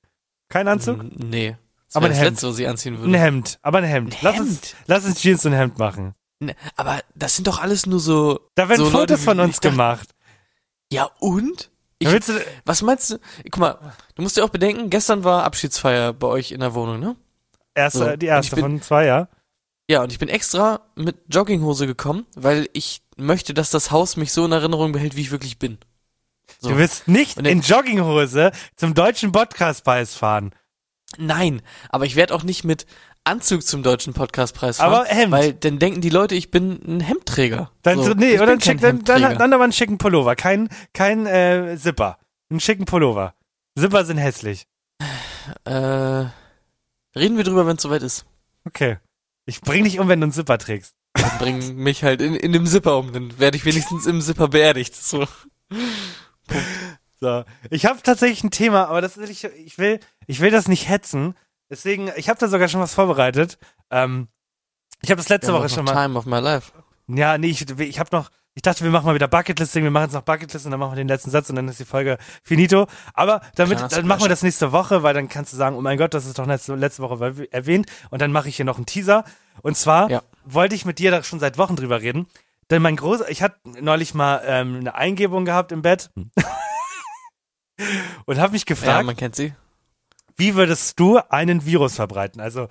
[0.47, 1.03] Kein Anzug?
[1.17, 1.55] Nee.
[1.87, 2.29] Das Aber ein das Hemd.
[2.31, 3.17] Letzte, was ich anziehen Ein würde.
[3.19, 4.13] Hemd, aber ein Hemd.
[4.15, 4.75] Ein Lass, Uns, Hemd?
[4.87, 6.13] lass uns Jeans und Hemd machen.
[6.39, 8.39] Ne, aber das sind doch alles nur so.
[8.55, 10.09] Da werden so Fotos Leute, von uns gemacht.
[10.91, 11.69] Ja, und?
[11.99, 12.07] Ich,
[12.65, 13.17] was meinst du?
[13.51, 13.77] Guck mal,
[14.15, 17.15] du musst dir auch bedenken, gestern war Abschiedsfeier bei euch in der Wohnung, ne?
[17.79, 19.27] Erste, So, die erste bin- von zwei, ja?
[19.89, 24.31] Ja, und ich bin extra mit Jogginghose gekommen, weil ich möchte, dass das Haus mich
[24.31, 25.79] so in Erinnerung behält, wie ich wirklich bin.
[26.59, 26.69] So.
[26.69, 30.51] Du wirst nicht Und in dann- Jogginghose zum deutschen Podcastpreis fahren.
[31.17, 32.85] Nein, aber ich werde auch nicht mit
[33.23, 34.93] Anzug zum deutschen Podcastpreis fahren.
[34.93, 35.31] Aber Hemd.
[35.31, 37.71] Weil dann denken die Leute, ich bin ein Hemdträger.
[37.81, 40.35] Dann, so, nee, oder dann, schick, dann, dann, dann aber einen schicken Pullover.
[40.35, 42.19] Kein, kein äh, Zipper.
[42.51, 43.33] Einen schicken Pullover.
[43.77, 44.67] Zipper sind hässlich.
[45.65, 46.25] Äh,
[47.15, 48.25] reden wir drüber, wenn es soweit ist.
[48.65, 48.97] Okay.
[49.45, 50.95] Ich bring dich um, wenn du einen Zipper trägst.
[51.13, 54.47] Dann bring mich halt in, in dem Zipper um, dann werde ich wenigstens im Zipper
[54.47, 54.95] beerdigt.
[54.95, 55.27] So.
[57.19, 57.43] So.
[57.69, 60.87] Ich habe tatsächlich ein Thema, aber das will ich, ich will, ich will das nicht
[60.87, 61.35] hetzen.
[61.69, 63.57] Deswegen, ich habe da sogar schon was vorbereitet.
[63.91, 64.29] Ähm,
[65.01, 65.93] ich habe das letzte Ja, Woche schon mal.
[65.93, 66.71] Time of my life.
[67.07, 68.29] Ja, nee, ich, ich habe noch,
[68.59, 70.91] ich dachte, wir machen mal wieder Bucketlisting, wir machen jetzt noch Bucketlist und dann machen
[70.91, 72.87] wir den letzten Satz und dann ist die Folge finito.
[73.13, 75.97] Aber damit, dann machen wir das nächste Woche, weil dann kannst du sagen, oh mein
[75.97, 78.75] Gott, das ist doch letzte, letzte Woche erw- erwähnt und dann mache ich hier noch
[78.75, 79.23] einen Teaser.
[79.61, 80.23] Und zwar Ja.
[80.43, 82.27] wollte ich mit dir da schon seit Wochen drüber reden.
[82.69, 86.09] Denn mein großer, ich hatte neulich mal ähm, eine Eingebung gehabt im Bett
[88.25, 89.53] und habe mich Ja, gefragt, man kennt sie.
[90.37, 92.41] wie würdest du einen Virus verbreiten?
[92.41, 92.67] Also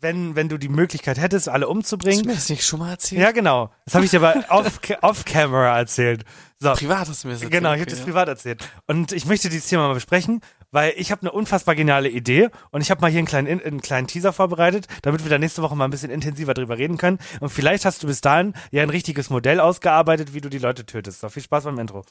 [0.00, 2.26] wenn, wenn du die Möglichkeit hättest, alle Hast du umzubringen.
[2.26, 3.20] mir das nicht schon mal erzählt?
[3.20, 3.70] Ja, genau.
[3.84, 6.24] Das habe ich dir aber off, off camera erzählt.
[6.60, 6.72] So.
[6.72, 7.52] Privat hast du mir das erzählt.
[7.52, 8.04] Genau, ich habe okay, das ja.
[8.04, 8.68] privat erzählt.
[8.86, 10.40] Und ich möchte dieses Thema mal besprechen,
[10.70, 13.80] weil ich habe eine unfassbar geniale Idee und ich habe mal hier einen kleinen, einen
[13.80, 17.18] kleinen Teaser vorbereitet, damit wir da nächste Woche mal ein bisschen intensiver drüber reden können.
[17.40, 20.84] Und vielleicht hast du bis dahin ja ein richtiges Modell ausgearbeitet, wie du die Leute
[20.84, 21.20] tötest.
[21.20, 22.04] So, viel Spaß beim Intro.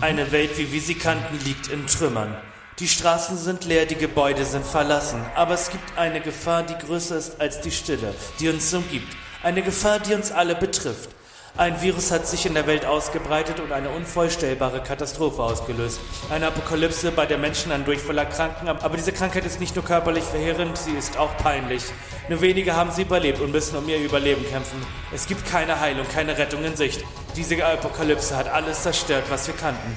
[0.00, 2.36] Eine Welt, wie wir sie kannten, liegt in Trümmern.
[2.78, 5.24] Die Straßen sind leer, die Gebäude sind verlassen.
[5.34, 9.16] Aber es gibt eine Gefahr, die größer ist als die Stille, die uns umgibt.
[9.42, 11.08] Eine Gefahr, die uns alle betrifft.
[11.56, 16.00] Ein Virus hat sich in der Welt ausgebreitet und eine unvorstellbare Katastrophe ausgelöst.
[16.28, 18.68] Eine Apokalypse, bei der Menschen an Durchfall erkranken.
[18.68, 21.82] Aber diese Krankheit ist nicht nur körperlich verheerend, sie ist auch peinlich.
[22.28, 24.84] Nur wenige haben sie überlebt und müssen um ihr Überleben kämpfen.
[25.14, 27.02] Es gibt keine Heilung, keine Rettung in Sicht.
[27.36, 29.96] Diese Apokalypse hat alles zerstört, was wir kannten.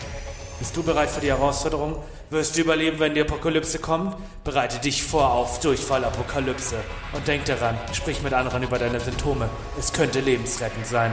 [0.60, 2.02] Bist du bereit für die Herausforderung?
[2.32, 4.16] Wirst du überleben, wenn die Apokalypse kommt?
[4.44, 6.76] Bereite dich vor auf Durchfall-Apokalypse.
[7.12, 9.50] Und denk daran, sprich mit anderen über deine Symptome.
[9.80, 11.12] Es könnte lebensrettend sein.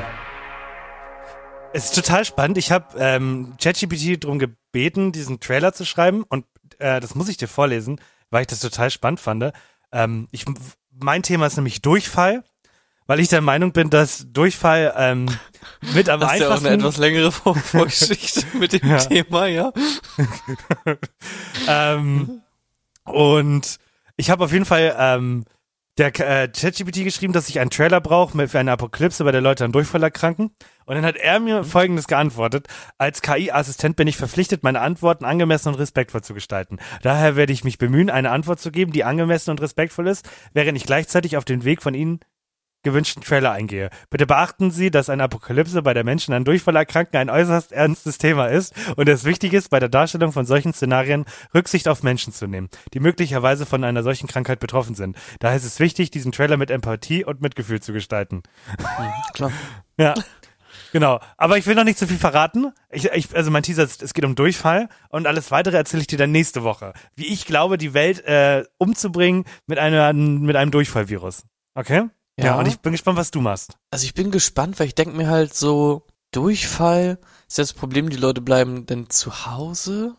[1.72, 2.58] Es ist total spannend.
[2.58, 6.44] Ich habe ähm, ChatGPT darum gebeten, diesen Trailer zu schreiben und
[6.80, 7.98] äh, das muss ich dir vorlesen,
[8.28, 9.52] weil ich das total spannend fand.
[9.92, 10.44] Ähm, ich,
[10.90, 12.44] mein Thema ist nämlich Durchfall,
[13.06, 15.26] weil ich der Meinung bin, dass Durchfall ähm,
[15.94, 18.98] mit am Hast ja auch einfachsten eine etwas längere Vor Vorgeschichte mit dem Ja.
[18.98, 19.72] Thema, ja?
[21.68, 22.42] ähm,
[23.04, 23.78] und
[24.16, 25.44] ich habe auf jeden Fall ähm,
[25.98, 29.64] der äh, ChatGPT geschrieben, dass ich einen Trailer brauche für eine Apokalypse, bei der Leute
[29.64, 30.50] an Durchfall erkranken.
[30.84, 32.68] Und dann hat er mir Folgendes geantwortet.
[32.98, 36.78] Als KI-Assistent bin ich verpflichtet, meine Antworten angemessen und respektvoll zu gestalten.
[37.02, 40.76] Daher werde ich mich bemühen, eine Antwort zu geben, die angemessen und respektvoll ist, während
[40.76, 42.20] ich gleichzeitig auf den Weg von Ihnen
[42.86, 43.90] gewünschten Trailer eingehe.
[44.10, 48.16] Bitte beachten Sie, dass eine Apokalypse bei der Menschen an Durchfall erkranken ein äußerst ernstes
[48.16, 52.32] Thema ist und es wichtig ist, bei der Darstellung von solchen Szenarien Rücksicht auf Menschen
[52.32, 55.16] zu nehmen, die möglicherweise von einer solchen Krankheit betroffen sind.
[55.40, 58.42] Daher ist es wichtig, diesen Trailer mit Empathie und Mitgefühl zu gestalten.
[59.34, 59.52] Klar.
[59.98, 60.12] Ja.
[60.92, 62.72] Genau, aber ich will noch nicht zu viel verraten.
[62.90, 66.06] Ich, ich, also mein Teaser, ist, es geht um Durchfall und alles weitere erzähle ich
[66.06, 66.92] dir dann nächste Woche.
[67.14, 71.44] Wie ich glaube, die Welt äh, umzubringen mit, einer, mit einem Durchfallvirus.
[71.74, 72.08] Okay?
[72.38, 72.58] Ja.
[72.58, 73.76] und ich bin gespannt, was du machst.
[73.90, 77.18] Also ich bin gespannt, weil ich denke mir halt so, Durchfall
[77.48, 80.14] ist das Problem, die Leute bleiben dann zu Hause.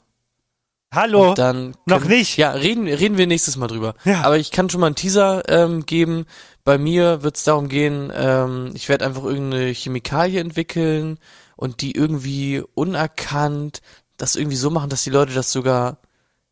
[0.93, 1.29] Hallo?
[1.29, 2.37] Und dann noch können- nicht.
[2.37, 3.93] Ja, reden, reden wir nächstes Mal drüber.
[4.05, 4.21] Ja.
[4.21, 6.25] Aber ich kann schon mal einen Teaser ähm, geben.
[6.63, 11.19] Bei mir wird es darum gehen, ähm, ich werde einfach irgendeine Chemikalie entwickeln
[11.55, 13.81] und die irgendwie unerkannt
[14.15, 15.99] das irgendwie so machen, dass die Leute das sogar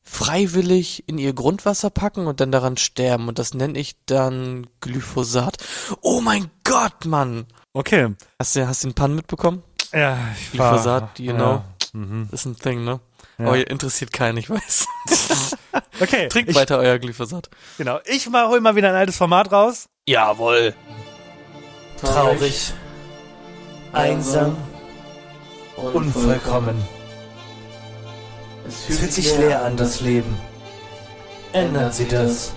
[0.06, 3.28] freiwillig in ihr Grundwasser packen und dann daran sterben.
[3.28, 5.58] Und das nenne ich dann Glyphosat.
[6.01, 7.45] Oh mein Gott, Mann!
[7.74, 8.14] Okay.
[8.39, 9.64] Hast du, hast du den Pan mitbekommen?
[9.91, 10.18] Ja,
[10.51, 11.43] ich war, Glyphosat, you know.
[11.43, 11.66] Ja.
[11.93, 12.28] Mhm.
[12.32, 12.99] Das ist ein Thing, ne?
[13.38, 13.47] Ja.
[13.47, 14.88] Aber ihr interessiert keinen, ich weiß.
[15.99, 17.49] Okay, Trinkt ich, weiter euer Glyphosat.
[17.78, 17.99] genau.
[18.06, 19.88] Ich mal, hol mal wieder ein altes Format raus.
[20.08, 20.74] Jawohl.
[22.01, 22.74] Traurig,
[23.93, 24.58] einsam,
[25.78, 26.82] unvollkommen.
[28.68, 30.36] Es fühlt sich leer an, das Leben.
[31.53, 32.53] Ändern Sie das.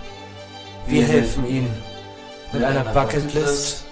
[0.87, 1.71] Wir helfen Ihnen
[2.53, 3.85] mit einer Bucketlist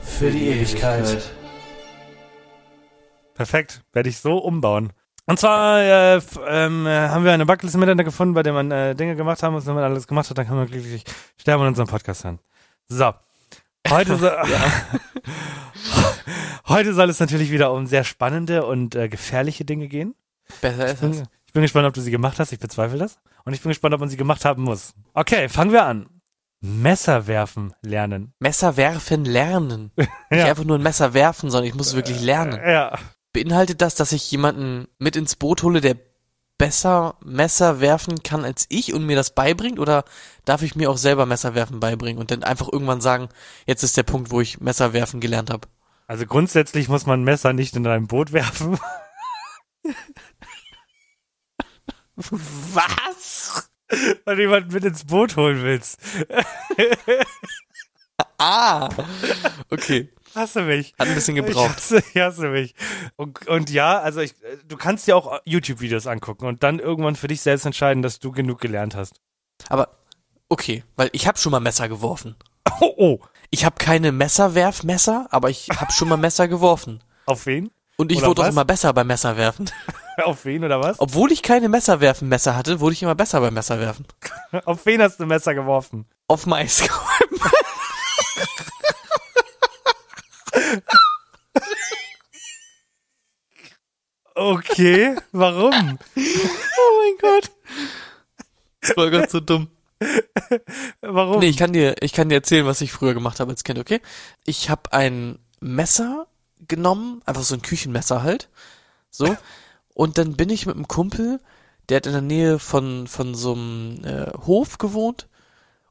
[0.00, 1.30] für die Ewigkeit.
[3.34, 4.92] Perfekt, werde ich so umbauen.
[5.26, 8.94] Und zwar äh, ähm, äh, haben wir eine Bucketlist miteinander gefunden, bei der man äh,
[8.94, 11.04] Dinge gemacht haben und wenn man alles gemacht hat, dann kann man glücklich
[11.38, 12.38] sterben und unseren Podcast hören.
[12.88, 13.12] So.
[13.90, 14.30] Heute, so,
[16.68, 20.14] heute soll es natürlich wieder um sehr spannende und äh, gefährliche Dinge gehen.
[20.60, 21.22] Besser ist es.
[21.46, 22.52] ich bin gespannt, ob du sie gemacht hast.
[22.52, 23.18] Ich bezweifle das.
[23.44, 24.94] Und ich bin gespannt, ob man sie gemacht haben muss.
[25.14, 26.06] Okay, fangen wir an.
[26.60, 28.32] Messer werfen lernen.
[28.40, 29.92] Messer werfen lernen.
[29.96, 30.46] Nicht Ja.
[30.46, 32.54] einfach nur ein Messer werfen, sondern ich muss wirklich lernen.
[32.66, 32.98] Ja.
[33.32, 35.96] Beinhaltet das, dass ich jemanden mit ins Boot hole, der
[36.58, 39.78] besser Messer werfen kann als ich und mir das beibringt?
[39.78, 40.04] Oder
[40.46, 43.28] darf ich mir auch selber Messer werfen beibringen und dann einfach irgendwann sagen,
[43.66, 45.68] jetzt ist der Punkt, wo ich Messer werfen gelernt habe?
[46.06, 48.78] Also grundsätzlich muss man Messer nicht in ein Boot werfen.
[52.16, 53.70] Was?
[54.24, 56.00] weil du jemanden mit ins Boot holen willst.
[58.38, 58.88] Ah,
[59.70, 60.12] okay.
[60.34, 60.94] Hasse mich.
[60.98, 61.76] Hat ein bisschen Ich gebraucht.
[61.76, 62.74] hasse, ich hasse mich.
[63.16, 64.34] Und, und ja, also ich,
[64.68, 68.32] du kannst dir auch YouTube-Videos angucken und dann irgendwann für dich selbst entscheiden, dass du
[68.32, 69.20] genug gelernt hast.
[69.68, 69.96] Aber
[70.48, 72.36] okay, weil ich habe schon mal Messer geworfen.
[72.80, 73.18] Oh, oh.
[73.50, 77.02] Ich habe keine Messerwerfmesser, aber ich habe schon mal Messer geworfen.
[77.24, 77.70] Auf wen?
[77.96, 79.70] Und ich Oder wurde auch immer besser beim Messerwerfen.
[80.24, 80.98] Auf wen oder was?
[80.98, 84.06] Obwohl ich keine Messerwerfen-Messer hatte, wurde ich immer besser beim Messerwerfen.
[84.64, 86.06] Auf wen hast du Messer geworfen?
[86.26, 86.88] Auf Mais.
[94.34, 95.98] okay, warum?
[96.78, 97.50] Oh mein Gott.
[98.80, 99.68] Das war ganz so dumm.
[101.00, 101.40] Warum?
[101.40, 103.78] Nee, ich kann dir, ich kann dir erzählen, was ich früher gemacht habe als Kind,
[103.78, 104.00] okay?
[104.44, 106.26] Ich habe ein Messer
[106.68, 108.50] genommen, einfach so ein Küchenmesser halt,
[109.10, 109.36] so,
[109.96, 111.40] und dann bin ich mit einem Kumpel,
[111.88, 115.26] der hat in der Nähe von von so einem äh, Hof gewohnt.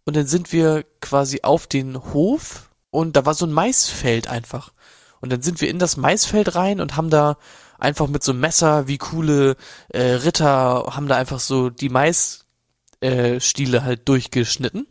[0.04, 4.74] Und dann sind wir quasi auf den Hof und da war so ein Maisfeld einfach.
[5.22, 7.38] Und dann sind wir in das Maisfeld rein und haben da
[7.80, 9.58] einfach mit so einem Messer wie coole
[9.90, 12.46] äh, Ritter haben da einfach so die Mais
[13.02, 14.86] äh, halt durchgeschnitten.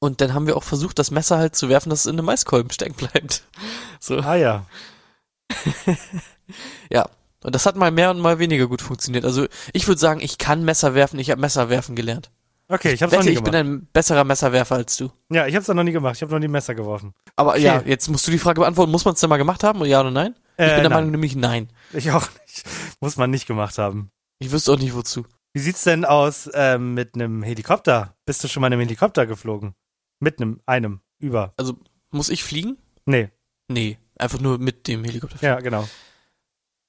[0.00, 2.26] Und dann haben wir auch versucht, das Messer halt zu werfen, dass es in einem
[2.26, 3.44] Maiskolben stecken bleibt.
[4.00, 4.66] So, Ah ja.
[6.90, 7.08] ja.
[7.44, 9.24] Und das hat mal mehr und mal weniger gut funktioniert.
[9.24, 12.30] Also ich würde sagen, ich kann Messer werfen, ich habe Messer werfen gelernt.
[12.70, 13.64] Okay, ich hab's noch nie ich bin gemacht.
[13.64, 15.10] ein besserer Messerwerfer als du.
[15.30, 16.16] Ja, ich hab's noch nie gemacht.
[16.16, 17.14] Ich habe noch nie Messer geworfen.
[17.36, 17.62] Aber Okay.
[17.62, 20.00] ja, jetzt musst du die Frage beantworten, muss man es denn mal gemacht haben, ja
[20.00, 20.34] oder nein?
[20.58, 20.92] Ich Äh, bin der nein.
[20.92, 21.68] Meinung nämlich nein.
[21.94, 22.64] Ich auch nicht.
[23.00, 24.10] Muss man nicht gemacht haben.
[24.40, 25.24] Ich wüsste auch nicht wozu.
[25.54, 28.16] Wie sieht's denn aus ähm, mit einem Helikopter?
[28.26, 29.74] Bist du schon mal in einem Helikopter geflogen?
[30.20, 31.52] Mit einem, einem, über.
[31.56, 31.78] Also
[32.10, 32.76] muss ich fliegen?
[33.06, 33.30] Nee,
[33.70, 35.38] Nee, einfach nur mit dem Helikopter.
[35.40, 35.88] ja, genau.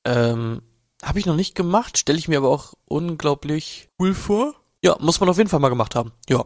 [0.09, 0.61] Ähm,
[1.03, 4.53] habe ich noch nicht gemacht, stelle ich mir aber auch unglaublich cool vor.
[4.83, 6.11] Ja, muss man auf jeden Fall mal gemacht haben.
[6.29, 6.45] Ja.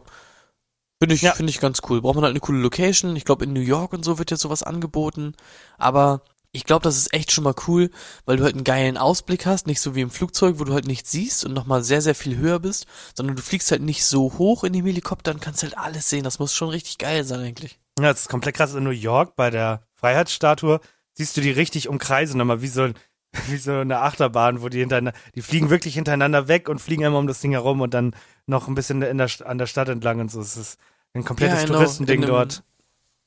[1.00, 1.32] Finde ich, Ja.
[1.32, 2.00] finde ich ganz cool.
[2.00, 3.16] Braucht man halt eine coole Location.
[3.16, 5.34] Ich glaube, in New York und so wird jetzt sowas angeboten.
[5.78, 7.90] Aber ich glaube, das ist echt schon mal cool,
[8.26, 9.66] weil du halt einen geilen Ausblick hast.
[9.66, 12.36] Nicht so wie im Flugzeug, wo du halt nichts siehst und nochmal sehr, sehr viel
[12.36, 15.76] höher bist, sondern du fliegst halt nicht so hoch in dem Helikopter und kannst halt
[15.76, 16.22] alles sehen.
[16.24, 17.78] Das muss schon richtig geil sein eigentlich.
[17.98, 18.74] Ja, das ist komplett krass.
[18.74, 20.80] In New York bei der Freiheitsstatue
[21.12, 22.94] siehst du die richtig umkreisen, nochmal wie so, ein-
[23.48, 27.18] wie so eine Achterbahn, wo die hintereinander, die fliegen wirklich hintereinander weg und fliegen immer
[27.18, 28.14] um das Ding herum und dann
[28.46, 30.40] noch ein bisschen in der, an der Stadt entlang und so.
[30.40, 30.78] Es ist
[31.14, 31.78] ein komplettes Ja, genau.
[31.78, 32.62] Touristending In einem- dort.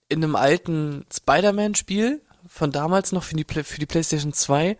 [0.10, 4.78] in einem alten Spider-Man-Spiel von damals noch für die, für die PlayStation 2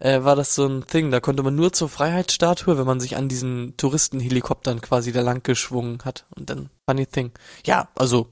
[0.00, 1.10] äh, war das so ein Thing.
[1.10, 5.42] Da konnte man nur zur Freiheitsstatue, wenn man sich an diesen Touristenhelikoptern quasi da lang
[5.42, 6.24] geschwungen hat.
[6.34, 7.32] Und dann funny thing.
[7.66, 8.28] Ja, also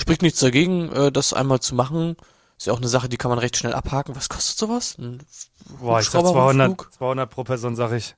[0.00, 2.16] spricht nichts dagegen, äh, das einmal zu machen.
[2.58, 4.16] Ist ja auch eine Sache, die kann man recht schnell abhaken.
[4.16, 4.96] Was kostet sowas?
[4.98, 5.22] Ein
[5.80, 6.92] Boah, ich sag Hubschrauberflug?
[6.92, 8.16] 200, 200 pro Person, sag ich.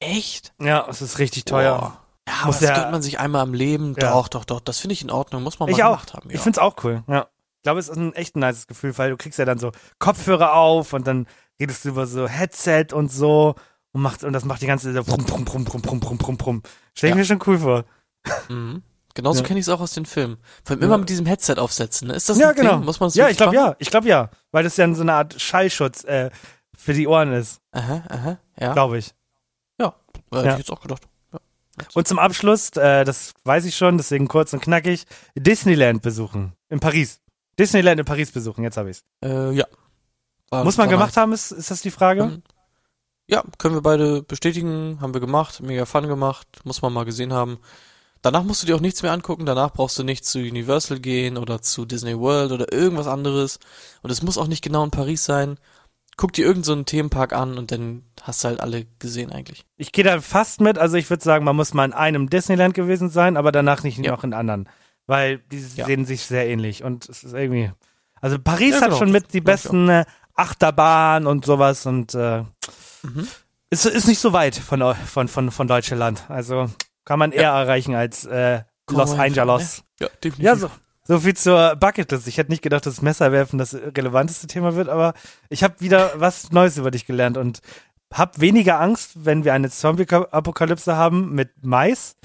[0.00, 0.54] Echt?
[0.60, 1.76] Ja, es ist richtig teuer.
[1.78, 2.00] Boah.
[2.28, 3.94] Ja, Muss aber das gönnt man sich einmal im Leben.
[3.98, 4.12] Ja.
[4.12, 4.60] Doch, doch, doch.
[4.60, 5.42] Das finde ich in Ordnung.
[5.42, 5.90] Muss man mal Ich auch.
[5.96, 6.28] gemacht haben.
[6.30, 6.36] Ja.
[6.36, 7.22] Ich find's auch cool, ja.
[7.56, 10.54] Ich glaube, es ist ein echt nices Gefühl, weil du kriegst ja dann so Kopfhörer
[10.54, 11.26] auf und dann
[11.60, 13.56] redest du über so Headset und so
[13.92, 16.38] und macht und das macht die ganze so prum, prum, prum, prum, prum, prum, prum,
[16.38, 16.62] prum.
[16.94, 17.18] Stell ich Ja.
[17.18, 17.84] mir schon cool vor.
[18.48, 18.82] Mhm.
[19.18, 19.46] Genauso Ja.
[19.48, 20.36] kenne ich es auch aus den Filmen.
[20.62, 20.86] Vor allem Ja.
[20.86, 22.06] immer mit diesem Headset aufsetzen.
[22.06, 22.14] ne?
[22.14, 22.76] Ist das ja, ein genau.
[22.76, 22.84] Ding?
[22.84, 23.74] Muss man ja, ich glaube ja.
[23.80, 24.30] Ich glaube ja.
[24.52, 26.30] Weil das ja so eine Art Schallschutz äh,
[26.76, 28.72] für die Ohren ist, Aha, aha, ja.
[28.74, 29.12] glaube ich.
[29.80, 29.88] Ja,
[30.32, 30.52] äh, hätte Ja.
[30.52, 31.02] ich jetzt auch gedacht.
[31.94, 35.04] Und zum Abschluss, äh, das weiß ich schon, deswegen kurz und knackig,
[35.34, 36.52] Disneyland besuchen.
[36.68, 37.20] In Paris.
[37.58, 39.02] Disneyland in Paris besuchen, jetzt habe ich's.
[39.24, 39.64] Äh, ja.
[40.50, 42.22] War- Muss man gemacht haben, ist, ist das die Frage?
[42.22, 42.42] Ähm,
[43.30, 47.32] Ja, können wir beide bestätigen, haben wir gemacht, mega Fun gemacht, muss man mal gesehen
[47.34, 47.58] haben.
[48.22, 51.36] Danach musst du dir auch nichts mehr angucken, danach brauchst du nicht zu Universal gehen
[51.36, 53.58] oder zu Disney World oder irgendwas anderes.
[54.02, 55.58] Und es muss auch nicht genau in Paris sein.
[56.16, 59.64] Guck dir irgendeinen so einen Themenpark an und dann hast du halt alle gesehen eigentlich.
[59.76, 62.74] Ich gehe da fast mit, also ich würde sagen, man muss mal in einem Disneyland
[62.74, 64.10] gewesen sein, aber danach nicht Ja.
[64.12, 64.68] noch in anderen.
[65.06, 65.86] Weil die Ja.
[65.86, 67.70] sehen sich sehr ähnlich und es ist irgendwie.
[68.20, 70.04] Also Paris Ja, hat genau, schon mit die besten äh,
[70.34, 72.42] Achterbahnen und sowas und äh,
[73.02, 73.28] Mhm.
[73.70, 76.24] ist, ist nicht so weit von, von, von, von Deutschland.
[76.28, 76.68] Also
[77.08, 79.82] kann man eher erreichen als äh, Los Komm einfach, Angeles.
[79.98, 80.44] Ja, definitiv.
[80.44, 80.70] Ja, so,
[81.04, 82.26] so viel zur Bucketlist.
[82.28, 85.14] Ich hätte nicht gedacht, dass Messerwerfen das relevanteste Thema wird, aber
[85.48, 87.60] ich habe wieder was Neues über dich gelernt und
[88.12, 92.16] hab weniger Angst, wenn wir eine Zombie-Apokalypse haben mit Mais,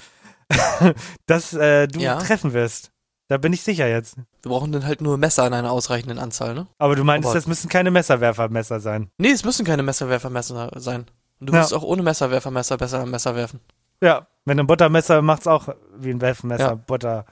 [1.26, 2.18] dass äh, du Ja.
[2.18, 2.90] treffen wirst.
[3.28, 4.16] Da bin ich sicher jetzt.
[4.42, 6.66] Wir brauchen dann halt nur Messer in einer ausreichenden Anzahl, ne?
[6.78, 9.10] Aber du meinst, Aber- das müssen keine Messerwerfermesser sein.
[9.16, 11.06] Nee, es müssen keine Messerwerfermesser sein.
[11.40, 11.60] Und du Ja.
[11.60, 13.60] wirst auch ohne Messerwerfermesser besser Messer werfen.
[14.02, 16.74] Ja, wenn ein Buttermesser macht's auch wie ein Werfenmesser, Ja.
[16.74, 17.24] Butter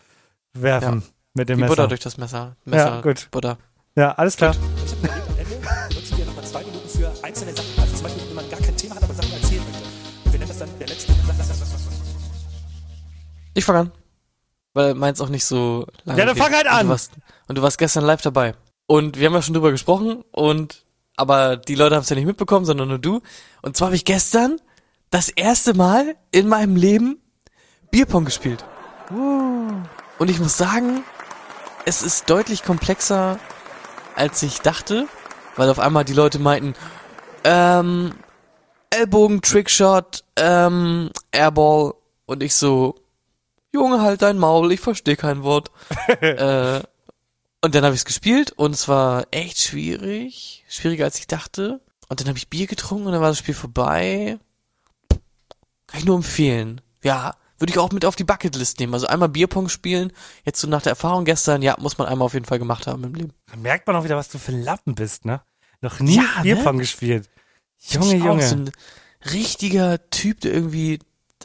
[0.54, 1.02] werfen
[1.34, 1.74] mit dem Wie Messer.
[1.74, 2.56] Butter durch das Messer.
[2.64, 3.28] Messer ja, gut.
[3.30, 3.58] Butter.
[3.96, 4.54] Ja, alles klar.
[4.54, 7.80] nutzen wir nochmal zwei Minuten für einzelne Sachen.
[7.80, 10.32] Also zum Beispiel, wenn man gar kein Thema hat, aber Sachen erzählen möchte.
[10.32, 11.12] Wir nennen das dann der letzte.
[13.54, 13.92] Ich fange an.
[14.74, 16.86] Weil meins auch nicht so lange Ja, dann fang halt Und an.
[16.86, 17.12] Du warst,
[17.48, 18.54] und du warst gestern live dabei.
[18.86, 20.84] Und wir haben ja schon drüber gesprochen und
[21.16, 23.20] aber die Leute haben es ja nicht mitbekommen, sondern nur du.
[23.60, 24.58] Und zwar habe ich gestern
[25.12, 27.20] das erste Mal in meinem Leben
[27.92, 28.64] Bierpong gespielt.
[29.10, 31.04] Und ich muss sagen,
[31.84, 33.38] es ist deutlich komplexer,
[34.16, 35.06] als ich dachte,
[35.54, 36.74] weil auf einmal die Leute meinten,
[37.44, 38.14] ähm,
[38.88, 41.92] Ellbogen, Trickshot, ähm, Airball
[42.24, 42.94] und ich so,
[43.70, 45.70] Junge, halt dein Maul, ich verstehe kein Wort.
[46.20, 46.80] äh,
[47.60, 51.80] und dann habe ich es gespielt und es war echt schwierig, schwieriger als ich dachte.
[52.08, 54.38] Und dann habe ich Bier getrunken und dann war das Spiel vorbei.
[55.92, 56.80] Kann ich nur empfehlen.
[57.04, 58.94] Ja, würde ich auch mit auf die Bucketlist nehmen.
[58.94, 60.12] Also einmal Bierpong spielen,
[60.44, 63.04] jetzt so nach der Erfahrung gestern, ja, muss man einmal auf jeden Fall gemacht haben
[63.04, 63.32] im Leben.
[63.50, 65.42] Da merkt man auch wieder, was du für ein Lappen bist, ne?
[65.82, 66.42] Noch nie Ja, ne?
[66.42, 67.28] Bierpong gespielt.
[67.78, 68.42] Junge, Ich Junge.
[68.42, 68.70] So ein
[69.32, 70.98] richtiger Typ, der irgendwie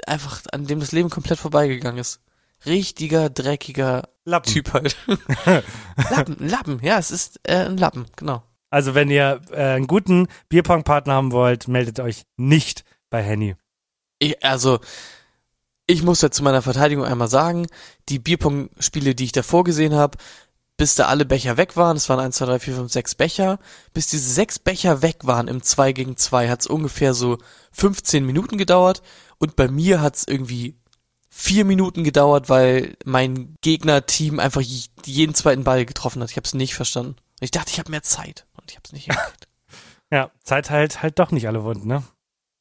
[0.06, 2.22] einfach, an dem das Leben komplett vorbeigegangen ist.
[2.66, 4.52] Richtiger, dreckiger Lappen.
[4.54, 4.95] Typ halt.
[6.10, 8.43] Lappen, ein Lappen, ja, es ist äh, ein Lappen, genau.
[8.70, 13.56] Also wenn ihr äh, einen guten Bierpong-Partner haben wollt, meldet euch nicht bei Henny.
[14.20, 14.80] Ich, also,
[15.86, 17.68] ich muss ja zu meiner Verteidigung einmal sagen,
[18.09, 20.18] die Bierpong-Spiele, die ich davor gesehen habe,
[20.78, 23.59] bis da alle Becher weg waren, es waren 1, 2, 3, 4, 5, 6 Becher,
[23.93, 27.39] bis diese sechs Becher weg waren im 2 gegen 2, hat es ungefähr so
[27.72, 29.01] 15 Minuten gedauert
[29.39, 30.78] und bei mir hat es irgendwie
[31.30, 36.32] vier Minuten gedauert, weil mein Gegnerteam einfach jeden zweiten Ball getroffen hat.
[36.32, 37.11] Ich habe es nicht verstanden.
[37.11, 39.47] Und ich dachte, ich habe mehr Zeit und ich habe es nicht hingekriegt.
[40.09, 42.01] Ja, Zeit halt halt doch nicht alle Wunden, ne?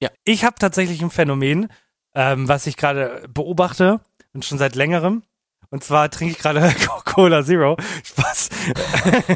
[0.00, 0.10] Ja.
[0.24, 1.68] Ich habe tatsächlich ein Phänomen,
[2.14, 4.00] ähm, was ich gerade beobachte
[4.34, 5.22] und schon seit längerem.
[5.70, 6.74] Und zwar trinke ich gerade
[7.04, 7.76] Cola Zero.
[8.04, 8.50] Spaß.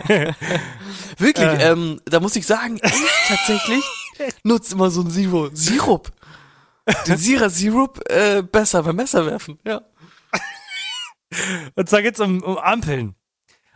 [1.18, 1.70] Wirklich, Äh.
[1.72, 2.92] ähm, da muss ich sagen, ich
[3.28, 3.84] tatsächlich
[4.44, 6.10] nutze immer so einen Zero, Sirup.
[7.06, 9.82] Den Sira Sirup äh, besser beim Messer werfen, ja.
[11.76, 13.14] Und zwar geht's um, um Ampeln.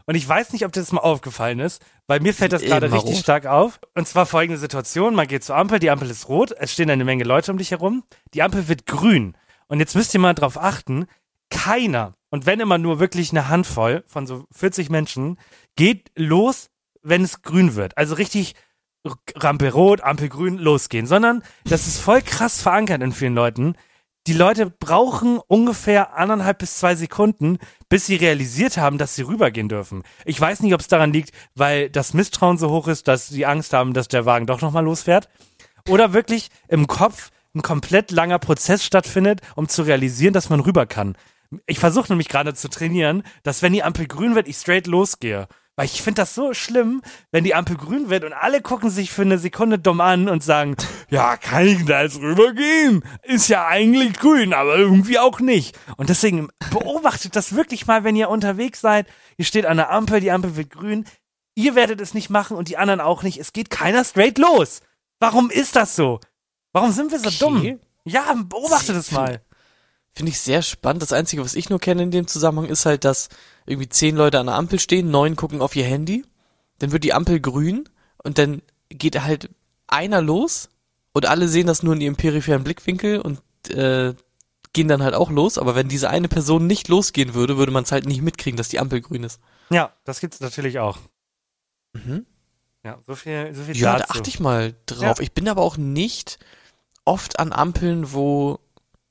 [0.07, 2.93] Und ich weiß nicht, ob dir das mal aufgefallen ist, weil mir fällt das gerade
[2.93, 3.23] richtig rot.
[3.23, 3.81] stark auf.
[3.95, 7.05] Und zwar folgende Situation, man geht zur Ampel, die Ampel ist rot, es stehen eine
[7.05, 9.37] Menge Leute um dich herum, die Ampel wird grün.
[9.67, 11.07] Und jetzt müsst ihr mal drauf achten,
[11.51, 15.39] keiner, und wenn immer nur wirklich eine Handvoll von so 40 Menschen,
[15.77, 16.69] geht los,
[17.03, 17.97] wenn es grün wird.
[17.97, 18.55] Also richtig
[19.37, 21.07] Rampe rot, Ampel grün, losgehen.
[21.07, 23.77] Sondern das ist voll krass verankert in vielen Leuten.
[24.27, 27.59] Die Leute brauchen ungefähr anderthalb bis zwei Sekunden,
[27.91, 30.03] bis sie realisiert haben, dass sie rübergehen dürfen.
[30.25, 33.45] Ich weiß nicht, ob es daran liegt, weil das Misstrauen so hoch ist, dass sie
[33.45, 35.29] Angst haben, dass der Wagen doch nochmal losfährt.
[35.91, 40.87] Oder wirklich im Kopf ein komplett langer Prozess stattfindet, um zu realisieren, dass man rüber
[40.87, 41.17] kann.
[41.67, 45.49] Ich versuche nämlich gerade zu trainieren, dass wenn die Ampel grün wird, ich straight losgehe.
[45.77, 47.03] Weil ich finde das so schlimm,
[47.33, 50.43] wenn die Ampel grün wird und alle gucken sich für eine Sekunde dumm an und
[50.43, 50.77] sagen,
[51.15, 53.05] ja, kann ich da jetzt rübergehen?
[53.23, 55.79] Ist ja eigentlich grün, aber irgendwie auch nicht.
[55.97, 59.07] Und deswegen beobachtet das wirklich mal, wenn ihr unterwegs seid.
[59.37, 61.05] Ihr steht an der Ampel, die Ampel wird grün.
[61.55, 63.39] Ihr werdet es nicht machen und die anderen auch nicht.
[63.39, 64.81] Es geht keiner straight los.
[65.21, 66.19] Warum ist das so?
[66.73, 67.39] Warum sind wir so Okay.
[67.39, 67.81] dumm?
[68.05, 69.41] Ja, beobachtet es mal.
[70.13, 71.03] Finde ich sehr spannend.
[71.03, 73.29] Das Einzige, was ich nur kenne in dem Zusammenhang, ist halt, dass
[73.67, 76.25] irgendwie zehn Leute an der Ampel stehen, neun gucken auf ihr Handy,
[76.81, 77.89] dann wird die Ampel grün
[78.23, 79.51] und dann geht halt
[79.87, 80.69] einer los
[81.15, 83.41] und alle sehen das nur in ihrem peripheren Blickwinkel und
[83.71, 84.15] äh,
[84.75, 85.57] gehen dann halt auch los.
[85.57, 88.69] Aber wenn diese eine Person nicht losgehen würde, würde man es halt nicht mitkriegen, dass
[88.69, 89.41] die Ampel grün ist.
[89.71, 90.99] Ja, das gibt's natürlich auch.
[91.95, 92.27] Mhm.
[92.85, 94.19] Ja, so viel, so viel Ja, da dazu.
[94.19, 95.21] achte ich mal drauf.
[95.21, 96.39] Ich bin aber auch nicht
[97.07, 98.59] oft an Ampeln, wo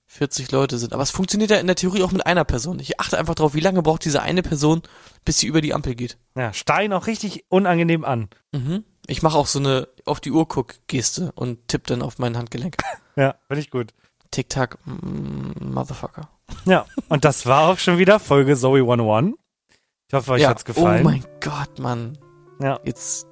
[0.07, 0.93] 40 Leute sind.
[0.93, 2.79] Aber es funktioniert ja in der Theorie auch mit einer Person.
[2.79, 4.83] Ich achte einfach drauf, wie lange braucht diese eine Person,
[5.25, 6.17] bis sie über die Ampel geht.
[6.35, 8.29] Ja, Stein auch richtig unangenehm an.
[8.51, 8.83] Mhm.
[9.07, 12.37] Ich mache auch so eine auf die Uhr guck Geste und tipp dann auf mein
[12.37, 12.77] Handgelenk.
[13.15, 13.93] Ja, finde ich gut.
[14.31, 16.29] Tick-Tack, mm, Motherfucker.
[16.65, 19.35] Ja, und das war auch schon wieder Folge Zoe 101.
[20.07, 20.49] Ich hoffe, euch ja.
[20.49, 21.05] hat's gefallen.
[21.05, 22.17] Oh mein Gott, Mann.
[22.59, 22.79] Ja.
[22.83, 23.27] Jetzt,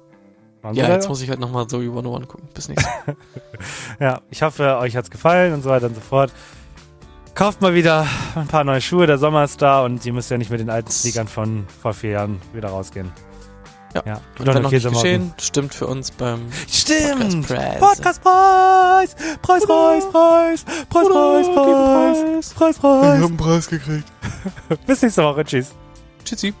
[0.60, 2.48] Waren ja, jetzt muss ich halt nochmal über One gucken.
[2.54, 3.16] Bis nächstes Mal.
[3.98, 6.32] ja, ich hoffe, euch hat's gefallen und so weiter und so fort.
[7.34, 8.06] Kauft mal wieder
[8.36, 10.70] ein paar neue Schuhe, der Sommer ist da und ihr müsst ja nicht mit den
[10.70, 13.10] alten Sneakern von vor vier Jahren wieder rausgehen.
[13.94, 14.02] Ja.
[14.06, 14.20] ja.
[14.38, 17.48] Und wenn noch nicht geschehen, stimmt für uns beim Stimmt!
[17.48, 17.80] Podcastpreis.
[17.80, 19.14] Podcastpreis!
[19.42, 20.64] Preis, Preis, Preis!
[20.88, 22.54] Preis, Preis, Preis!
[22.54, 23.22] Preis, Preis!
[23.22, 24.10] einen Preis gekriegt.
[24.86, 25.44] Bis nächste Woche.
[25.44, 25.72] Tschüss.
[26.24, 26.54] Tschüssi.